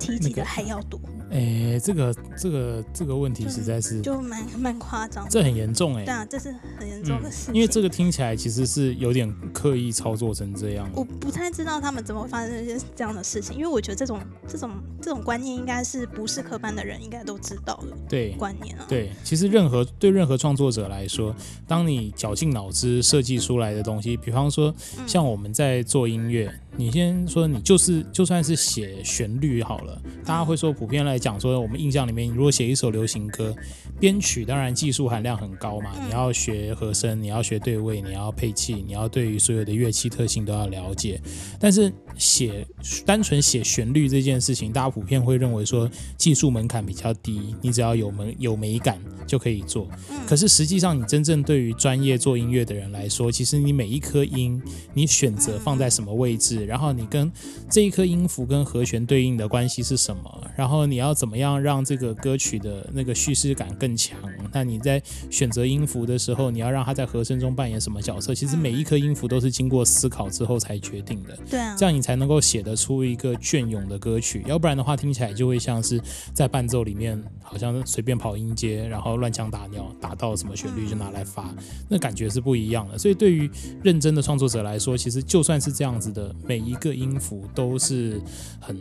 [0.00, 0.98] 提及的还要多。
[1.30, 6.04] 哎、欸，这个这个这个问题实在是就蛮蛮夸张，这很严重哎、欸。
[6.04, 7.54] 对啊，这是很严重的事情、嗯。
[7.54, 10.90] 因为这个听起来其实是有点刻意操作成这样。
[10.92, 17.96] 我不太知道他们怎么发生一些这样的事情，因为我觉得这种这种这种观念应该是不是科班的人应该都知道的。
[18.08, 21.32] 对观念啊，对，其实任何对任何创作者来说，
[21.68, 24.74] 当你绞尽脑汁设计出来的东西，比方说
[25.06, 29.89] 像我们在做音乐，你先说你就是就算是写旋律好了。
[29.90, 30.00] 了。
[30.24, 33.54] 大家会说，普遍来讲说，我们印象里面，如果写一首流行歌，
[33.98, 41.20] 编曲当然技术含量很高嘛，你要学和声，你要学对位，你要配器，你要对于所有的乐器特性都要了解。
[41.58, 42.66] 但是写
[43.04, 48.98] 单纯写旋律这件事情，大家普遍会认为说技术门槛比较低，你只要有门有美感
[49.30, 49.86] 就可以做。
[50.26, 54.60] 可是实际上，你真正对于专业做音乐的人来说，其实你每一颗音，
[54.92, 57.30] 你选择放在什么位置，然后你跟
[57.70, 64.18] 这一颗音符跟和弦对应的关系是什么，然后你要怎么样让这个歌曲的那个叙事感更强？
[64.52, 68.34] 那你在选择音符的时候，你要让它在和声中扮演什么角色？
[68.34, 71.38] 其实每一颗音符都是经过思考之后才决定的。
[71.48, 76.00] 对啊，这样你才能够写得出一个隽永的歌曲，要不然的话听起来就会像是
[76.34, 81.54] 在伴奏里面好像随便跑音阶，然后乱枪打鸟，打到什么旋律就拿来发，
[81.88, 82.98] 那感觉是不一样的。
[82.98, 83.48] 所以对于
[83.84, 88.20] 认真的创作者来说，其实就算是这样子的，每一个音符都是
[88.60, 88.76] 很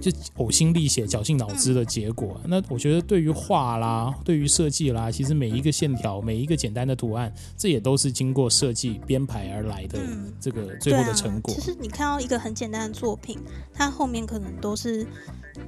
[0.00, 2.40] 就呕心沥血、绞尽脑汁的结果。
[2.46, 9.98] 那我觉得对于画啦，对于设计啦，其实每一个线条、每一个简单的图案，这也都是经过设计编排而来的
[10.40, 11.54] 这个最后的成果。
[11.54, 13.38] 其实你看到一个很简单的作品，
[13.72, 15.06] 它后面可能都是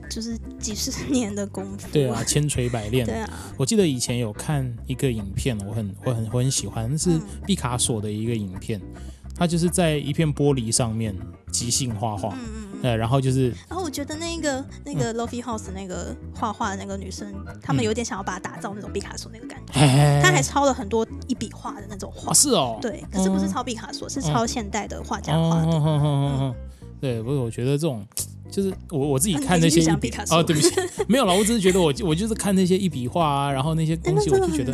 [0.09, 1.89] 就是几十年的功夫。
[1.93, 3.05] 对啊，千锤百炼。
[3.05, 8.81] 对啊，我记得以前有看一个影片，我很我很我很喜欢，那是毕卡索的一个影片。
[9.35, 11.17] 他就是在一片玻璃上面
[11.51, 19.73] 即兴画画，嗯嗯，然后就是，然后我觉得那个那个 Lo-Fi House 那个画画的那个女生，嗯、他们有点想要把它打造那种毕卡索那个感觉，
[20.21, 26.55] 他、嗯、还抄了很多一笔画的那种画，是哦，对，可是不是抄毕卡索，嗯、是抄现代的画家画
[27.01, 28.07] 对，不是我觉得这种。
[28.53, 30.71] 就是我我自己看那些一笔哦，对不起，
[31.09, 34.73] 没有了，我只是觉得我我就是看那些一笔画啊，然后那些东西我就觉得，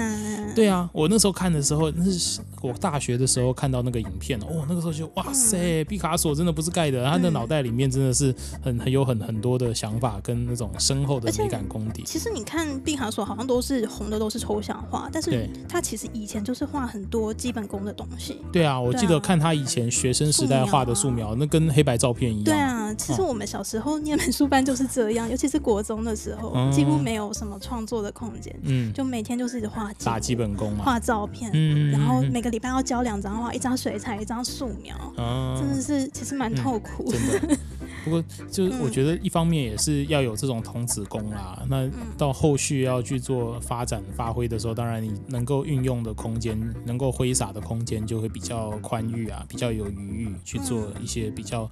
[0.55, 12.03] 对啊，我那时候看的时候，那是我大学的时候看到那个影片哦，那个时候就哇塞，毕卡索真的不是盖的，他的脑袋里面真的是很很有很很多的想法跟那种深厚的美感功底。
[12.05, 18.41] 其实你看毕卡索好像都是红的都是抽象画，但是他其实以前就是画很多基本功的东西。
[18.53, 22.45] 对啊，我记得看他以前学生时代画的素描，那跟黑白照片一样。
[22.45, 37.13] 对啊，其实我们小时候念美术班就是这样，尤其是国中的时候，嗯、几乎没有什么创作的空间，嗯，就每天就是画打基本功嘛，画照片，嗯，然后每个礼拜要交两张画，一张水彩，一张素描，嗯、真的是其实蛮痛苦。
[37.13, 37.19] 的。
[37.49, 37.59] 嗯
[38.05, 41.63] 不过，就是我觉得一方面也是要有这种童子功啦。
[41.69, 51.69] 那到后续要去做发展发挥的时候，当然你能够运用的空间，能够挥洒的空间就会比较宽裕啊，比较有余裕去做一些比较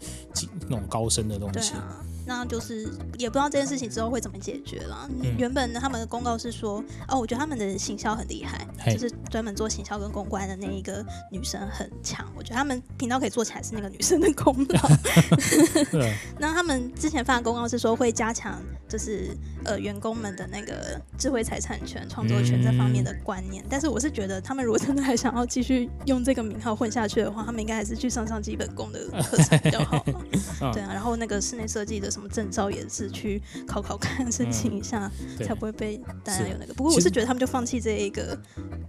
[0.69, 1.75] 那种高深的东西。
[1.87, 2.16] Yeah.
[2.27, 5.09] 那就是也不知道这件事情之后会怎么解决了。
[5.23, 12.27] 嗯、原本他们的公告是说，哦，我觉得他们的行销很厉害，就是专门做行销跟公关的那一个女生很强。
[12.37, 14.89] 我觉得他们频道可以做起来是那个女生的功劳。
[15.93, 16.15] 对。
[16.37, 19.29] 那他们之前发的公告是说会加强，就是
[19.65, 23.63] 呃员工们的那个智慧财产权、创作权这方面的观念。
[23.63, 30.05] 嗯、但是我是觉得，他们如果真的还想要继续用这个名号混下去的话，他们应该还是去上上基本功的课程比较好。
[30.75, 32.11] 对啊，然后那个室内设计的。
[32.17, 35.11] 什么证照也是去考考看，申请一下，
[35.45, 36.73] 才不会被大家有那个。
[36.73, 38.39] 不过我是觉得他们就放弃这一个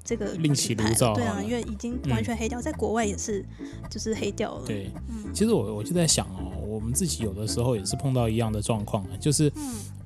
[0.01, 3.45] 这个另起炉灶，对啊，因为已经完全黑掉，在国外也是
[3.89, 4.65] 就是黑掉了。
[4.65, 9.51] 对，嗯其实我我就在想哦，我们自己有的时候也是碰到一样的状况，就是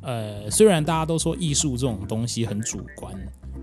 [0.02, 3.14] 呃，虽然大家都说艺术这种东西很主观，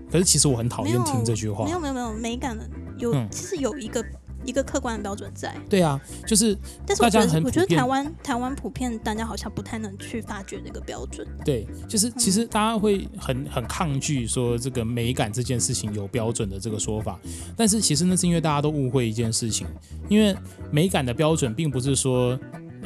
[0.09, 1.65] 可是其实我很讨厌听这句话。
[1.65, 2.65] 没有没有没有美感的
[2.97, 4.01] 有，其实有一个。
[4.49, 11.25] 一个客观的标准在，对啊，就是，但是我觉得，我觉得台湾台湾普遍大家好像不太能去发掘那个标准。
[11.45, 17.19] 对，就是其实大家会很很抗拒说这个美感这件事情有标准的这个说法，
[17.55, 19.67] 但是其实那是因为大家都误会一件事情，
[20.09, 20.35] 因为
[20.71, 22.37] 美感的标准并不是说。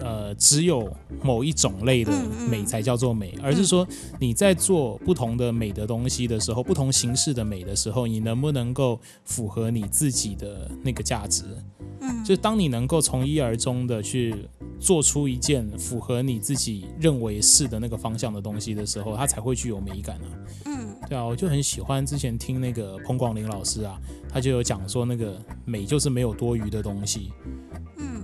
[0.02, 2.12] 呃，只有某一种类的
[2.50, 3.88] 美才叫做美，而是说
[4.20, 11.44] 你在做不同的美的东西的时候，不同形式的美的时候，你能不能够符合你自己的那个价值？
[12.00, 14.36] 嗯，就当你能够从一而终的去
[14.80, 20.28] 做出一件符合你自己认为是的那个方向的东西的时候，它才会具有美感啊。
[20.66, 23.98] 嗯，对啊，我就很喜欢之前听那个彭广林老师啊，
[24.30, 27.32] 他就有讲说那个美就是没有多余的东西。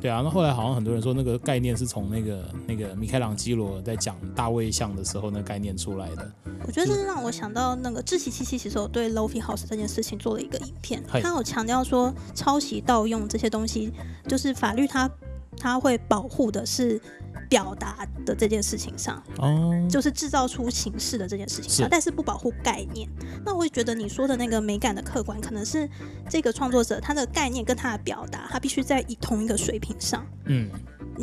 [0.01, 6.31] 对啊，那后来好像很多人说那个概念是从那个那个米开朗基罗在讲大卫像的时候那个概念出来的。
[6.65, 13.91] 我觉得这是让我想到那个志崎七七其实有对 Lo-Fi House 这件事情做了一个影片，他有强调说抄袭盗用这些东西，
[14.27, 15.09] 就是法律它
[15.57, 17.01] 它会保护的是。
[17.49, 21.89] 表达的这件事情上，哦，就是制造出形式的这件事情上，是。
[21.89, 23.09] 但是不保护概念。
[23.43, 25.89] 那我会觉得你说的那个美感的客观，可能是
[26.29, 30.25] 这个创作者他的概念跟他的表达，他必须在以同一个水平上。
[30.45, 30.69] 嗯，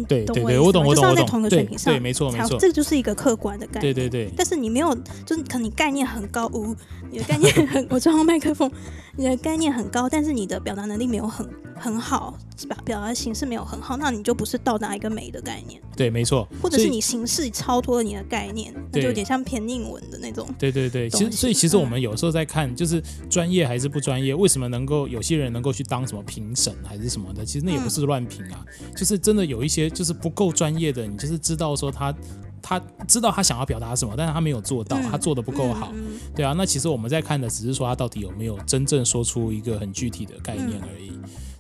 [0.08, 3.94] 对对对，我懂我懂我懂，就是要在同一个水平上，对，没错没错，这个就是一个客观的概念。
[3.94, 6.74] 对对对，但是你没有，就是可能你概念很高，呜，
[7.10, 8.70] 你的概念很， 我装麦克风，
[9.16, 12.36] 你的概念很高，但是你的表达能力没有很很好，
[12.68, 15.80] 表表达形式没有很好，那你就不是到达一个美的概念。
[15.96, 20.46] 对，没错，或者是你形式超脱了你的概念，那就有点像偏硬文的那种。
[20.58, 32.14] 对对对，其实所以其实我们有时候在看，就是专业还是不专业，为什么能够有些人能够去当什么评审还是什么的，其实那也不是乱评啊，嗯、就是真的有一些就是不够专业的，你就是知道说他
[32.68, 35.92] 他知道他想要表达什么，但是他没有做到，他做的不够好，
[36.34, 41.12] 对啊，那其实我们在看的只是说他到底有没有真正说出一个很具体的概念而已。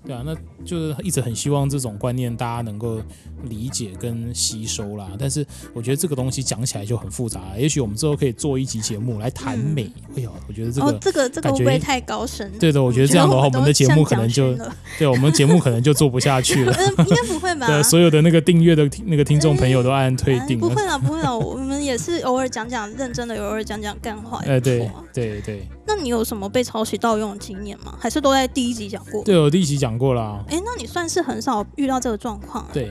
[0.04, 0.34] 对啊，那
[0.64, 3.00] 就是一直很希望这种观念大家能够
[3.44, 5.10] 理解跟吸收啦。
[5.18, 5.44] 但是
[5.74, 7.56] 我觉得这个东西讲起来就很复杂。
[7.58, 9.90] 也许我们之后可以做一集节目来谈美。
[10.16, 12.50] 哎呦，我觉得这个哦，这个这个会不会太高深？
[12.58, 14.56] 对的，我觉得这样的话，我们的节目可能就
[14.98, 16.72] 对，我们节目可能就做不下去了。
[16.72, 17.66] 嗯 应该不会吧？
[17.68, 20.58] 对，所有的那个订阅的那个听众朋友都按退订。
[20.58, 24.38] 不会啦，不会啦，我们也是偶尔讲讲认真的，偶尔讲讲干话。
[24.46, 25.68] 哎，对对对。
[25.86, 27.94] 那你有什么被抄袭盗用的经验吗？
[28.00, 29.22] 还是都在第一集讲过？
[29.22, 30.42] 对，我第一集讲过了。
[30.48, 32.66] 哎，那你算是很少遇到这个状况。
[32.72, 32.90] 对，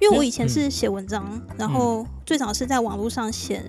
[0.00, 3.62] 因为我以前是写文章，嗯、然后最早是在网络上写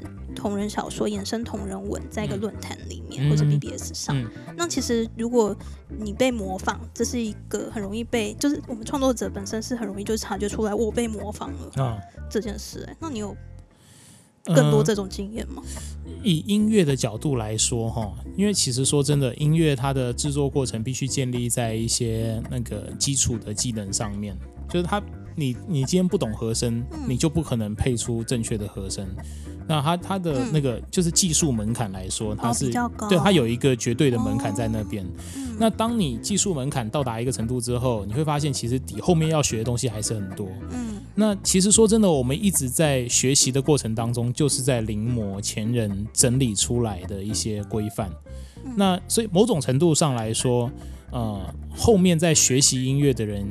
[0.44, 4.16] 同人小说、衍生同人文，在一个论坛里面、嗯、或者 BBS 上。
[4.22, 5.56] 嗯、那其实如果
[5.98, 11.98] 你被模仿，这是一个很容易被，就是我们创作者本身是很容易就察觉出来我被模仿了啊
[12.30, 12.86] 这件事。
[12.90, 13.36] 哎，那你有？
[14.46, 15.64] 更多这种经验吗？
[16.22, 24.38] 以音乐的角度来说，哈，因为其实说真的，音乐它的制作过程必须建立在一些那个基础的技能上面，
[24.70, 25.02] 就是它，
[25.36, 29.08] 你你今天不懂和声，你就不可能配出正确的和声。
[29.66, 32.70] 那它它的那个就是技术门槛来说，它是
[33.08, 35.06] 对它有一个绝对的门槛在那边。
[35.58, 40.48] 那当你技术门槛到达一个程度之后，你会发现其实底后面要学的东西还是很多。
[40.72, 48.10] 嗯那其实说真的，我们一直在学习的过程当中，就是在临摹前人整理出来的一些规范。
[48.76, 50.72] 那所以某种程度上来说，
[51.12, 51.40] 呃，
[51.78, 53.46] 后面在学习音乐的人，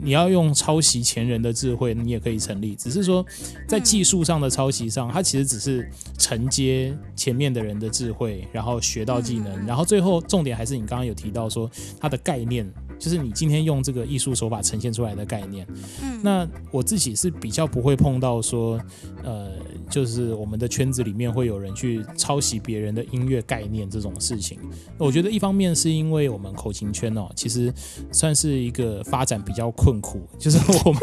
[0.00, 2.74] 你要用抄袭前人的智慧，你也可以成立。
[2.74, 3.24] 只是说，
[3.66, 11.70] 在技术上的抄袭上，它其实只是承接前面的人的智慧，然后学到技能，然后最后重点还是你刚刚有提到说
[12.00, 12.70] 它的概念。
[12.98, 15.64] 就是你今天用这个艺术手法呈现出来的概念，
[16.02, 18.80] 嗯，那我自己是比较不会碰到说，
[19.22, 19.50] 呃，
[19.88, 24.58] 就是我们的圈子里面会有人去抄袭别人的音乐概念这种事情。
[24.96, 27.72] 我觉得一方面是因为我们口琴圈哦，其实
[28.10, 31.00] 算是一个发展比较困苦，就是我们，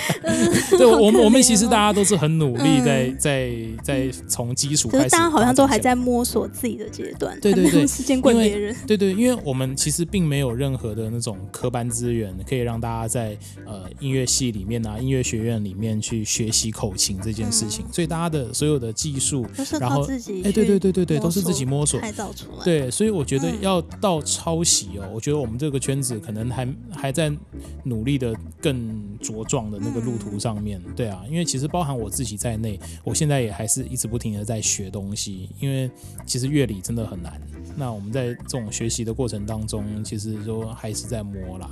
[0.78, 3.52] 对，我们我们其实大家都是很努力在在
[3.82, 11.17] 在从基础开始，大家好像都还在摸索自己的阶段，对对对，时间怪别人，对对，因为我们其实并没有任何的。
[11.18, 19.44] 那种科班资源可以让大家在呃音乐系里面啊，音乐学院里面去学习口琴这件事情，嗯、所以大家的所有的技术，
[19.80, 20.04] 然后
[20.44, 22.64] 哎，对对对对对，都是自己摸索创造出来。
[22.64, 27.32] 对，所以我觉得要到抄袭哦，嗯、我觉得我们这个圈子可能还还在
[27.82, 30.80] 努力的更茁壮的那个路途上面。
[30.86, 35.90] 嗯、对啊，因为其实包含我自己在内，我现在也还是一直不停的在学东西，因为
[36.24, 37.40] 其实乐理真的很难。
[37.78, 41.70] 那我们在这种学习的过程当中，其实说还是在摸啦。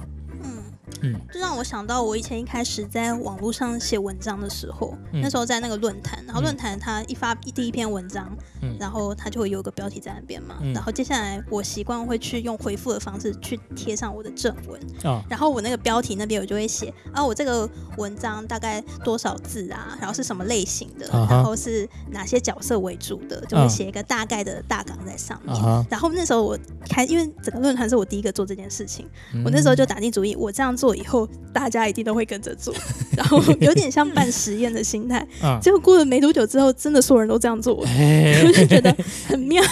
[1.03, 25.55] 嗯，就让我想到我以前一开始在网络上写文章的时候，嗯、那时候在那个论坛，然后论坛它一发第一篇文章，嗯、然后它就会有个标题在那边嘛，嗯、然后接下来我习惯会去用回复的方式去贴上我的正文，哦、然后我那个标题那边我就会写啊，我这个文章大概多少字啊，然后是什么类型的，啊、然后是哪些角色为主的，就会写一个大概的大纲在上面。
[25.57, 26.57] 啊、然后那时候我
[26.89, 30.76] 开，因为整个论坛是我第一个做这件事情，嗯、我那时候就打定主意，我这样。
[30.77, 32.75] 做以后，大家一定都会跟着做，
[33.17, 35.27] 然后有点像办实验的心态。
[35.63, 38.95] 结果过了没多久之后，真的所有人都这样做， 我就觉得
[39.27, 39.63] 很妙。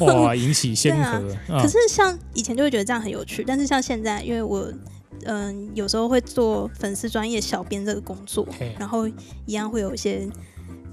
[0.00, 1.22] 哇，引起先河。
[1.60, 4.66] 可是像以前就会觉得这样很有趣，但是像现在，因为我
[5.26, 8.46] 嗯有时候会做粉丝专业小编这个工作，
[8.78, 9.06] 然后
[9.46, 10.28] 一样会有一些。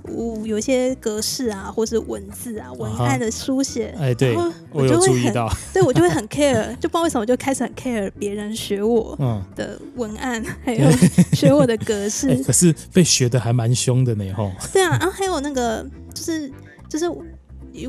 [0.03, 4.35] 我有一些格式啊，或是文字啊，文案的书写，哎，对，
[4.71, 5.33] 我就会很，
[5.73, 9.17] 对我就会很 care，就不知道为什么，我就开始很 care 别人学我
[9.55, 10.89] 的文案，还有
[11.33, 12.35] 学我的格式。
[12.43, 14.51] 可是被学的还蛮凶的呢，吼。
[14.73, 16.51] 对啊，然后还有那个，就是
[16.89, 17.05] 就是。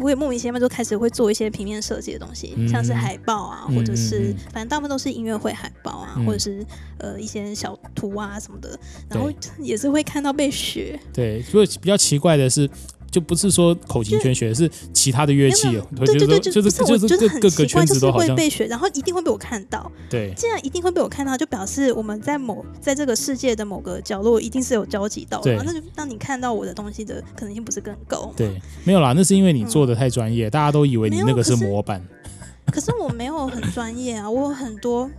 [0.01, 6.65] 我也莫名其妙就开始会做一些平面设计的东西，嗯、像是海报啊，或者是、嗯、反正大部分都是音乐会海报啊，嗯、或者是
[6.99, 8.79] 呃一些小图啊什么的，
[9.09, 10.99] 然后也是会看到被学。
[11.13, 12.69] 对，所以比较奇怪的是，
[13.13, 15.69] 就不是说口琴圈学，是其他的乐器。
[15.95, 19.93] 对对对，就是就是就是各个圈子都好像会被学，然后一定会被我看到。
[20.09, 25.55] 对，既然一定会被我看到，就表示我们在某在这个世界的某个角落，一定是有交集到的。
[25.63, 28.33] 那就让你看到我的东西的可能性不是更高？
[28.35, 32.03] 对，没有啦，那是因为你做的太专业，大家都以为你那个是模板。
[32.73, 35.11] 可是我没有很专业啊，我有很多。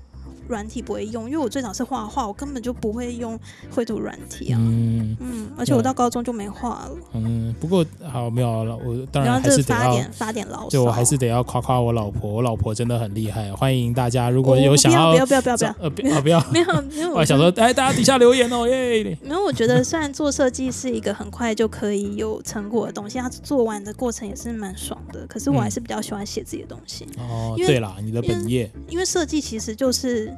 [0.47, 3.39] 软体不会用，因为我最早是画画，我根本就不会用
[3.71, 4.57] 绘图软体啊。
[4.59, 6.91] 嗯嗯，而且我到高中就没画了。
[7.13, 10.69] 嗯，不过好没有了，我当然还是得要发点发点牢骚。
[10.69, 13.51] 就我还是得要夸夸我老婆，我老婆真的很厉害。
[13.53, 17.13] 欢迎大家，如果有想要，不要不要不要不要呃不要不要， 没有没有。
[17.13, 19.17] 我想说，哎，大家底下留言哦耶。
[19.21, 25.25] 没有，我觉得虽然做设计是一个很快就可以有成果的东西，它做完的过程也是蛮爽的。
[25.27, 27.07] 可是我还是比较喜欢写自己的东西。
[27.17, 30.32] 哦，对啦，你的本业，因为设计其实就是。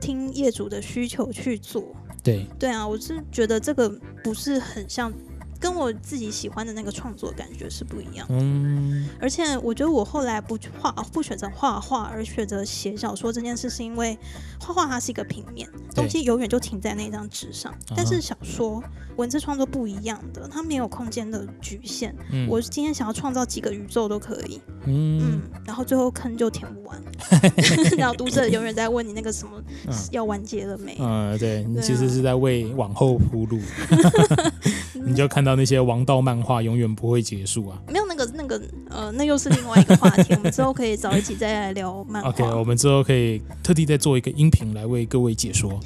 [0.00, 1.84] 听业主的需求去做，
[2.22, 3.88] 对对啊，我是觉得这个
[4.22, 5.12] 不是很像。
[5.60, 14.16] 跟我自己喜欢的那个创作感觉是不一样的，嗯，而且我觉得我后来不画不选择画画，而选择写小说这件事，是因为
[14.60, 18.82] 画画它是一个平面，东西永远就停在那张纸上，但是小说
[19.16, 27.02] 文字创作不一样的，它没有空间的局限，嗯，我今天想要创造几个宇宙都可以，嗯，嗯，然后最后坑就填不完，
[27.98, 29.60] 然后读者永远在问你那个什么
[30.12, 30.96] 要完结了没？
[31.00, 33.58] 嗯，对，你其实是在为往后铺路，
[35.04, 35.58] 你就看到。
[35.58, 37.76] 那些王道漫画永远不会结束啊！
[37.88, 40.32] 没有那个那个呃，那又是另外一个话题。
[40.36, 42.28] 我们之后可以找一起再来聊漫画。
[42.28, 45.80] OK，我们之后可以特地再做一个音频来为各位解说。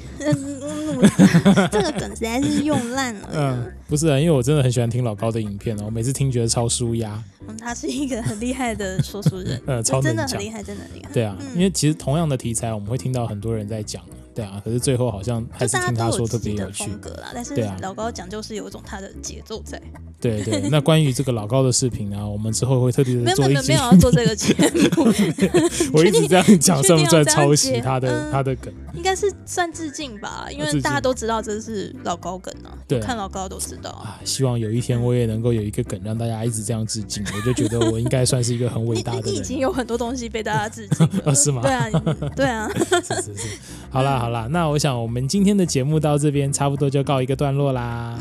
[1.71, 3.29] 这个梗实在是用烂了。
[3.33, 7.19] 嗯，不是啊，因为我真的很喜欢听老高的影片哦，我每次听觉得超舒压。
[7.47, 11.09] 嗯，他是一个很厉害的说书人，呃，超真的很厉害，真的很厉害。
[11.11, 14.03] 对啊，因为其实同样的题材，我们会听到很多人在讲。
[14.35, 16.85] 对啊，可是最后好像还是听他说特别有趣。
[16.85, 19.81] 风格啦，但是老高讲就是有一种他的节奏在。
[20.19, 23.53] 对对， 那关于这个老高的视频呢，我们之后会特地的做一集。
[23.53, 24.55] 没有没有要做这个节
[24.95, 25.03] 目。
[25.91, 28.73] 我一直这样讲，算不算抄袭他的他的梗？
[28.95, 32.71] 应该是算致敬吧，因为大家都知道这是老高梗啊。
[32.87, 34.17] 对，看老高都知道啊。
[34.23, 39.21] 希望有一天我也能够有一个梗让大家一直这样致敬，我就觉得我应该算是一个很伟大的。
[39.29, 41.61] 你已经有很多东西被大家致敬了，是吗？
[41.61, 41.89] 对啊，
[42.33, 42.71] 对啊。
[42.73, 43.47] 是是是。
[43.89, 44.93] 好啦好啦，那我想。
[45.01, 48.17] 我们今天的节目到这边差不多就告一个段落啦。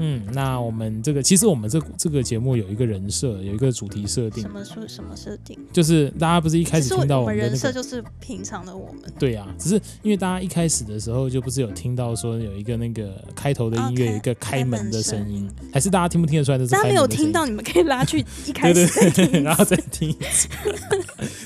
[0.00, 4.42] 嗯，那我们这个其实我们这这个节目有一个人设，有一个主题设定。
[4.42, 5.58] 什么说什么设定？
[5.72, 9.02] 就是大家不是一开始听到我们人设就是平常的我们。
[9.18, 16.58] 对啊，只是因为大家一开始的时候就不是有听到说有一个那个开头的音乐，有一个开门的声音，还是大家听不听得出来？
[16.58, 20.48] 大家没有听到，你们可以拉去一开始对对， 然后再听一次。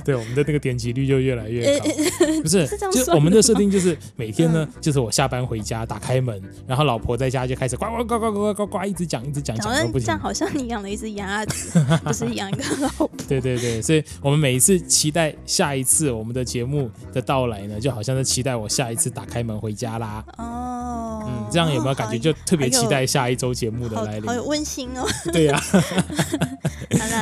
[0.05, 1.87] 对，我们的那个点击率就越来越高。
[2.43, 8.44] 不是，就我们的设定就是每天呢，就是我下班回家打开门，然后老婆在家就开始呱呱呱呱呱。
[8.53, 10.07] 呱呱呱，一直讲，一直讲，讲都不行。
[10.07, 13.11] 这样好像你养了一只鸭子， 不是养一个老婆。
[13.27, 20.25] 对对对，所以我们每一次期待下一次我们的节目的到来呢，就好像是期待我下一次打开门回家啦。
[20.37, 24.27] 哦，嗯，这样有没有感觉就特别期待下一周节目的来临？
[24.27, 25.07] 好有温馨哦。
[25.33, 25.61] 对呀。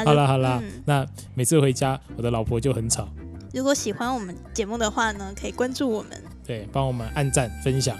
[0.04, 3.08] 好了 好了，那每次回家，我的老婆就很吵。
[3.54, 6.10] 如果喜欢我们节目的话呢，可以关注我们，
[6.46, 7.96] 对，帮我们按赞分享。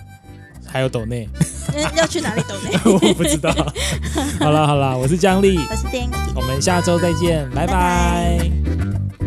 [0.66, 1.28] 还有抖内，
[1.96, 2.78] 要去哪里抖内？
[3.08, 3.50] 我不知道。
[4.40, 5.86] 好了好了，我是姜丽，我是
[6.34, 7.72] 我们下周再见，拜拜。
[8.38, 9.21] 拜拜。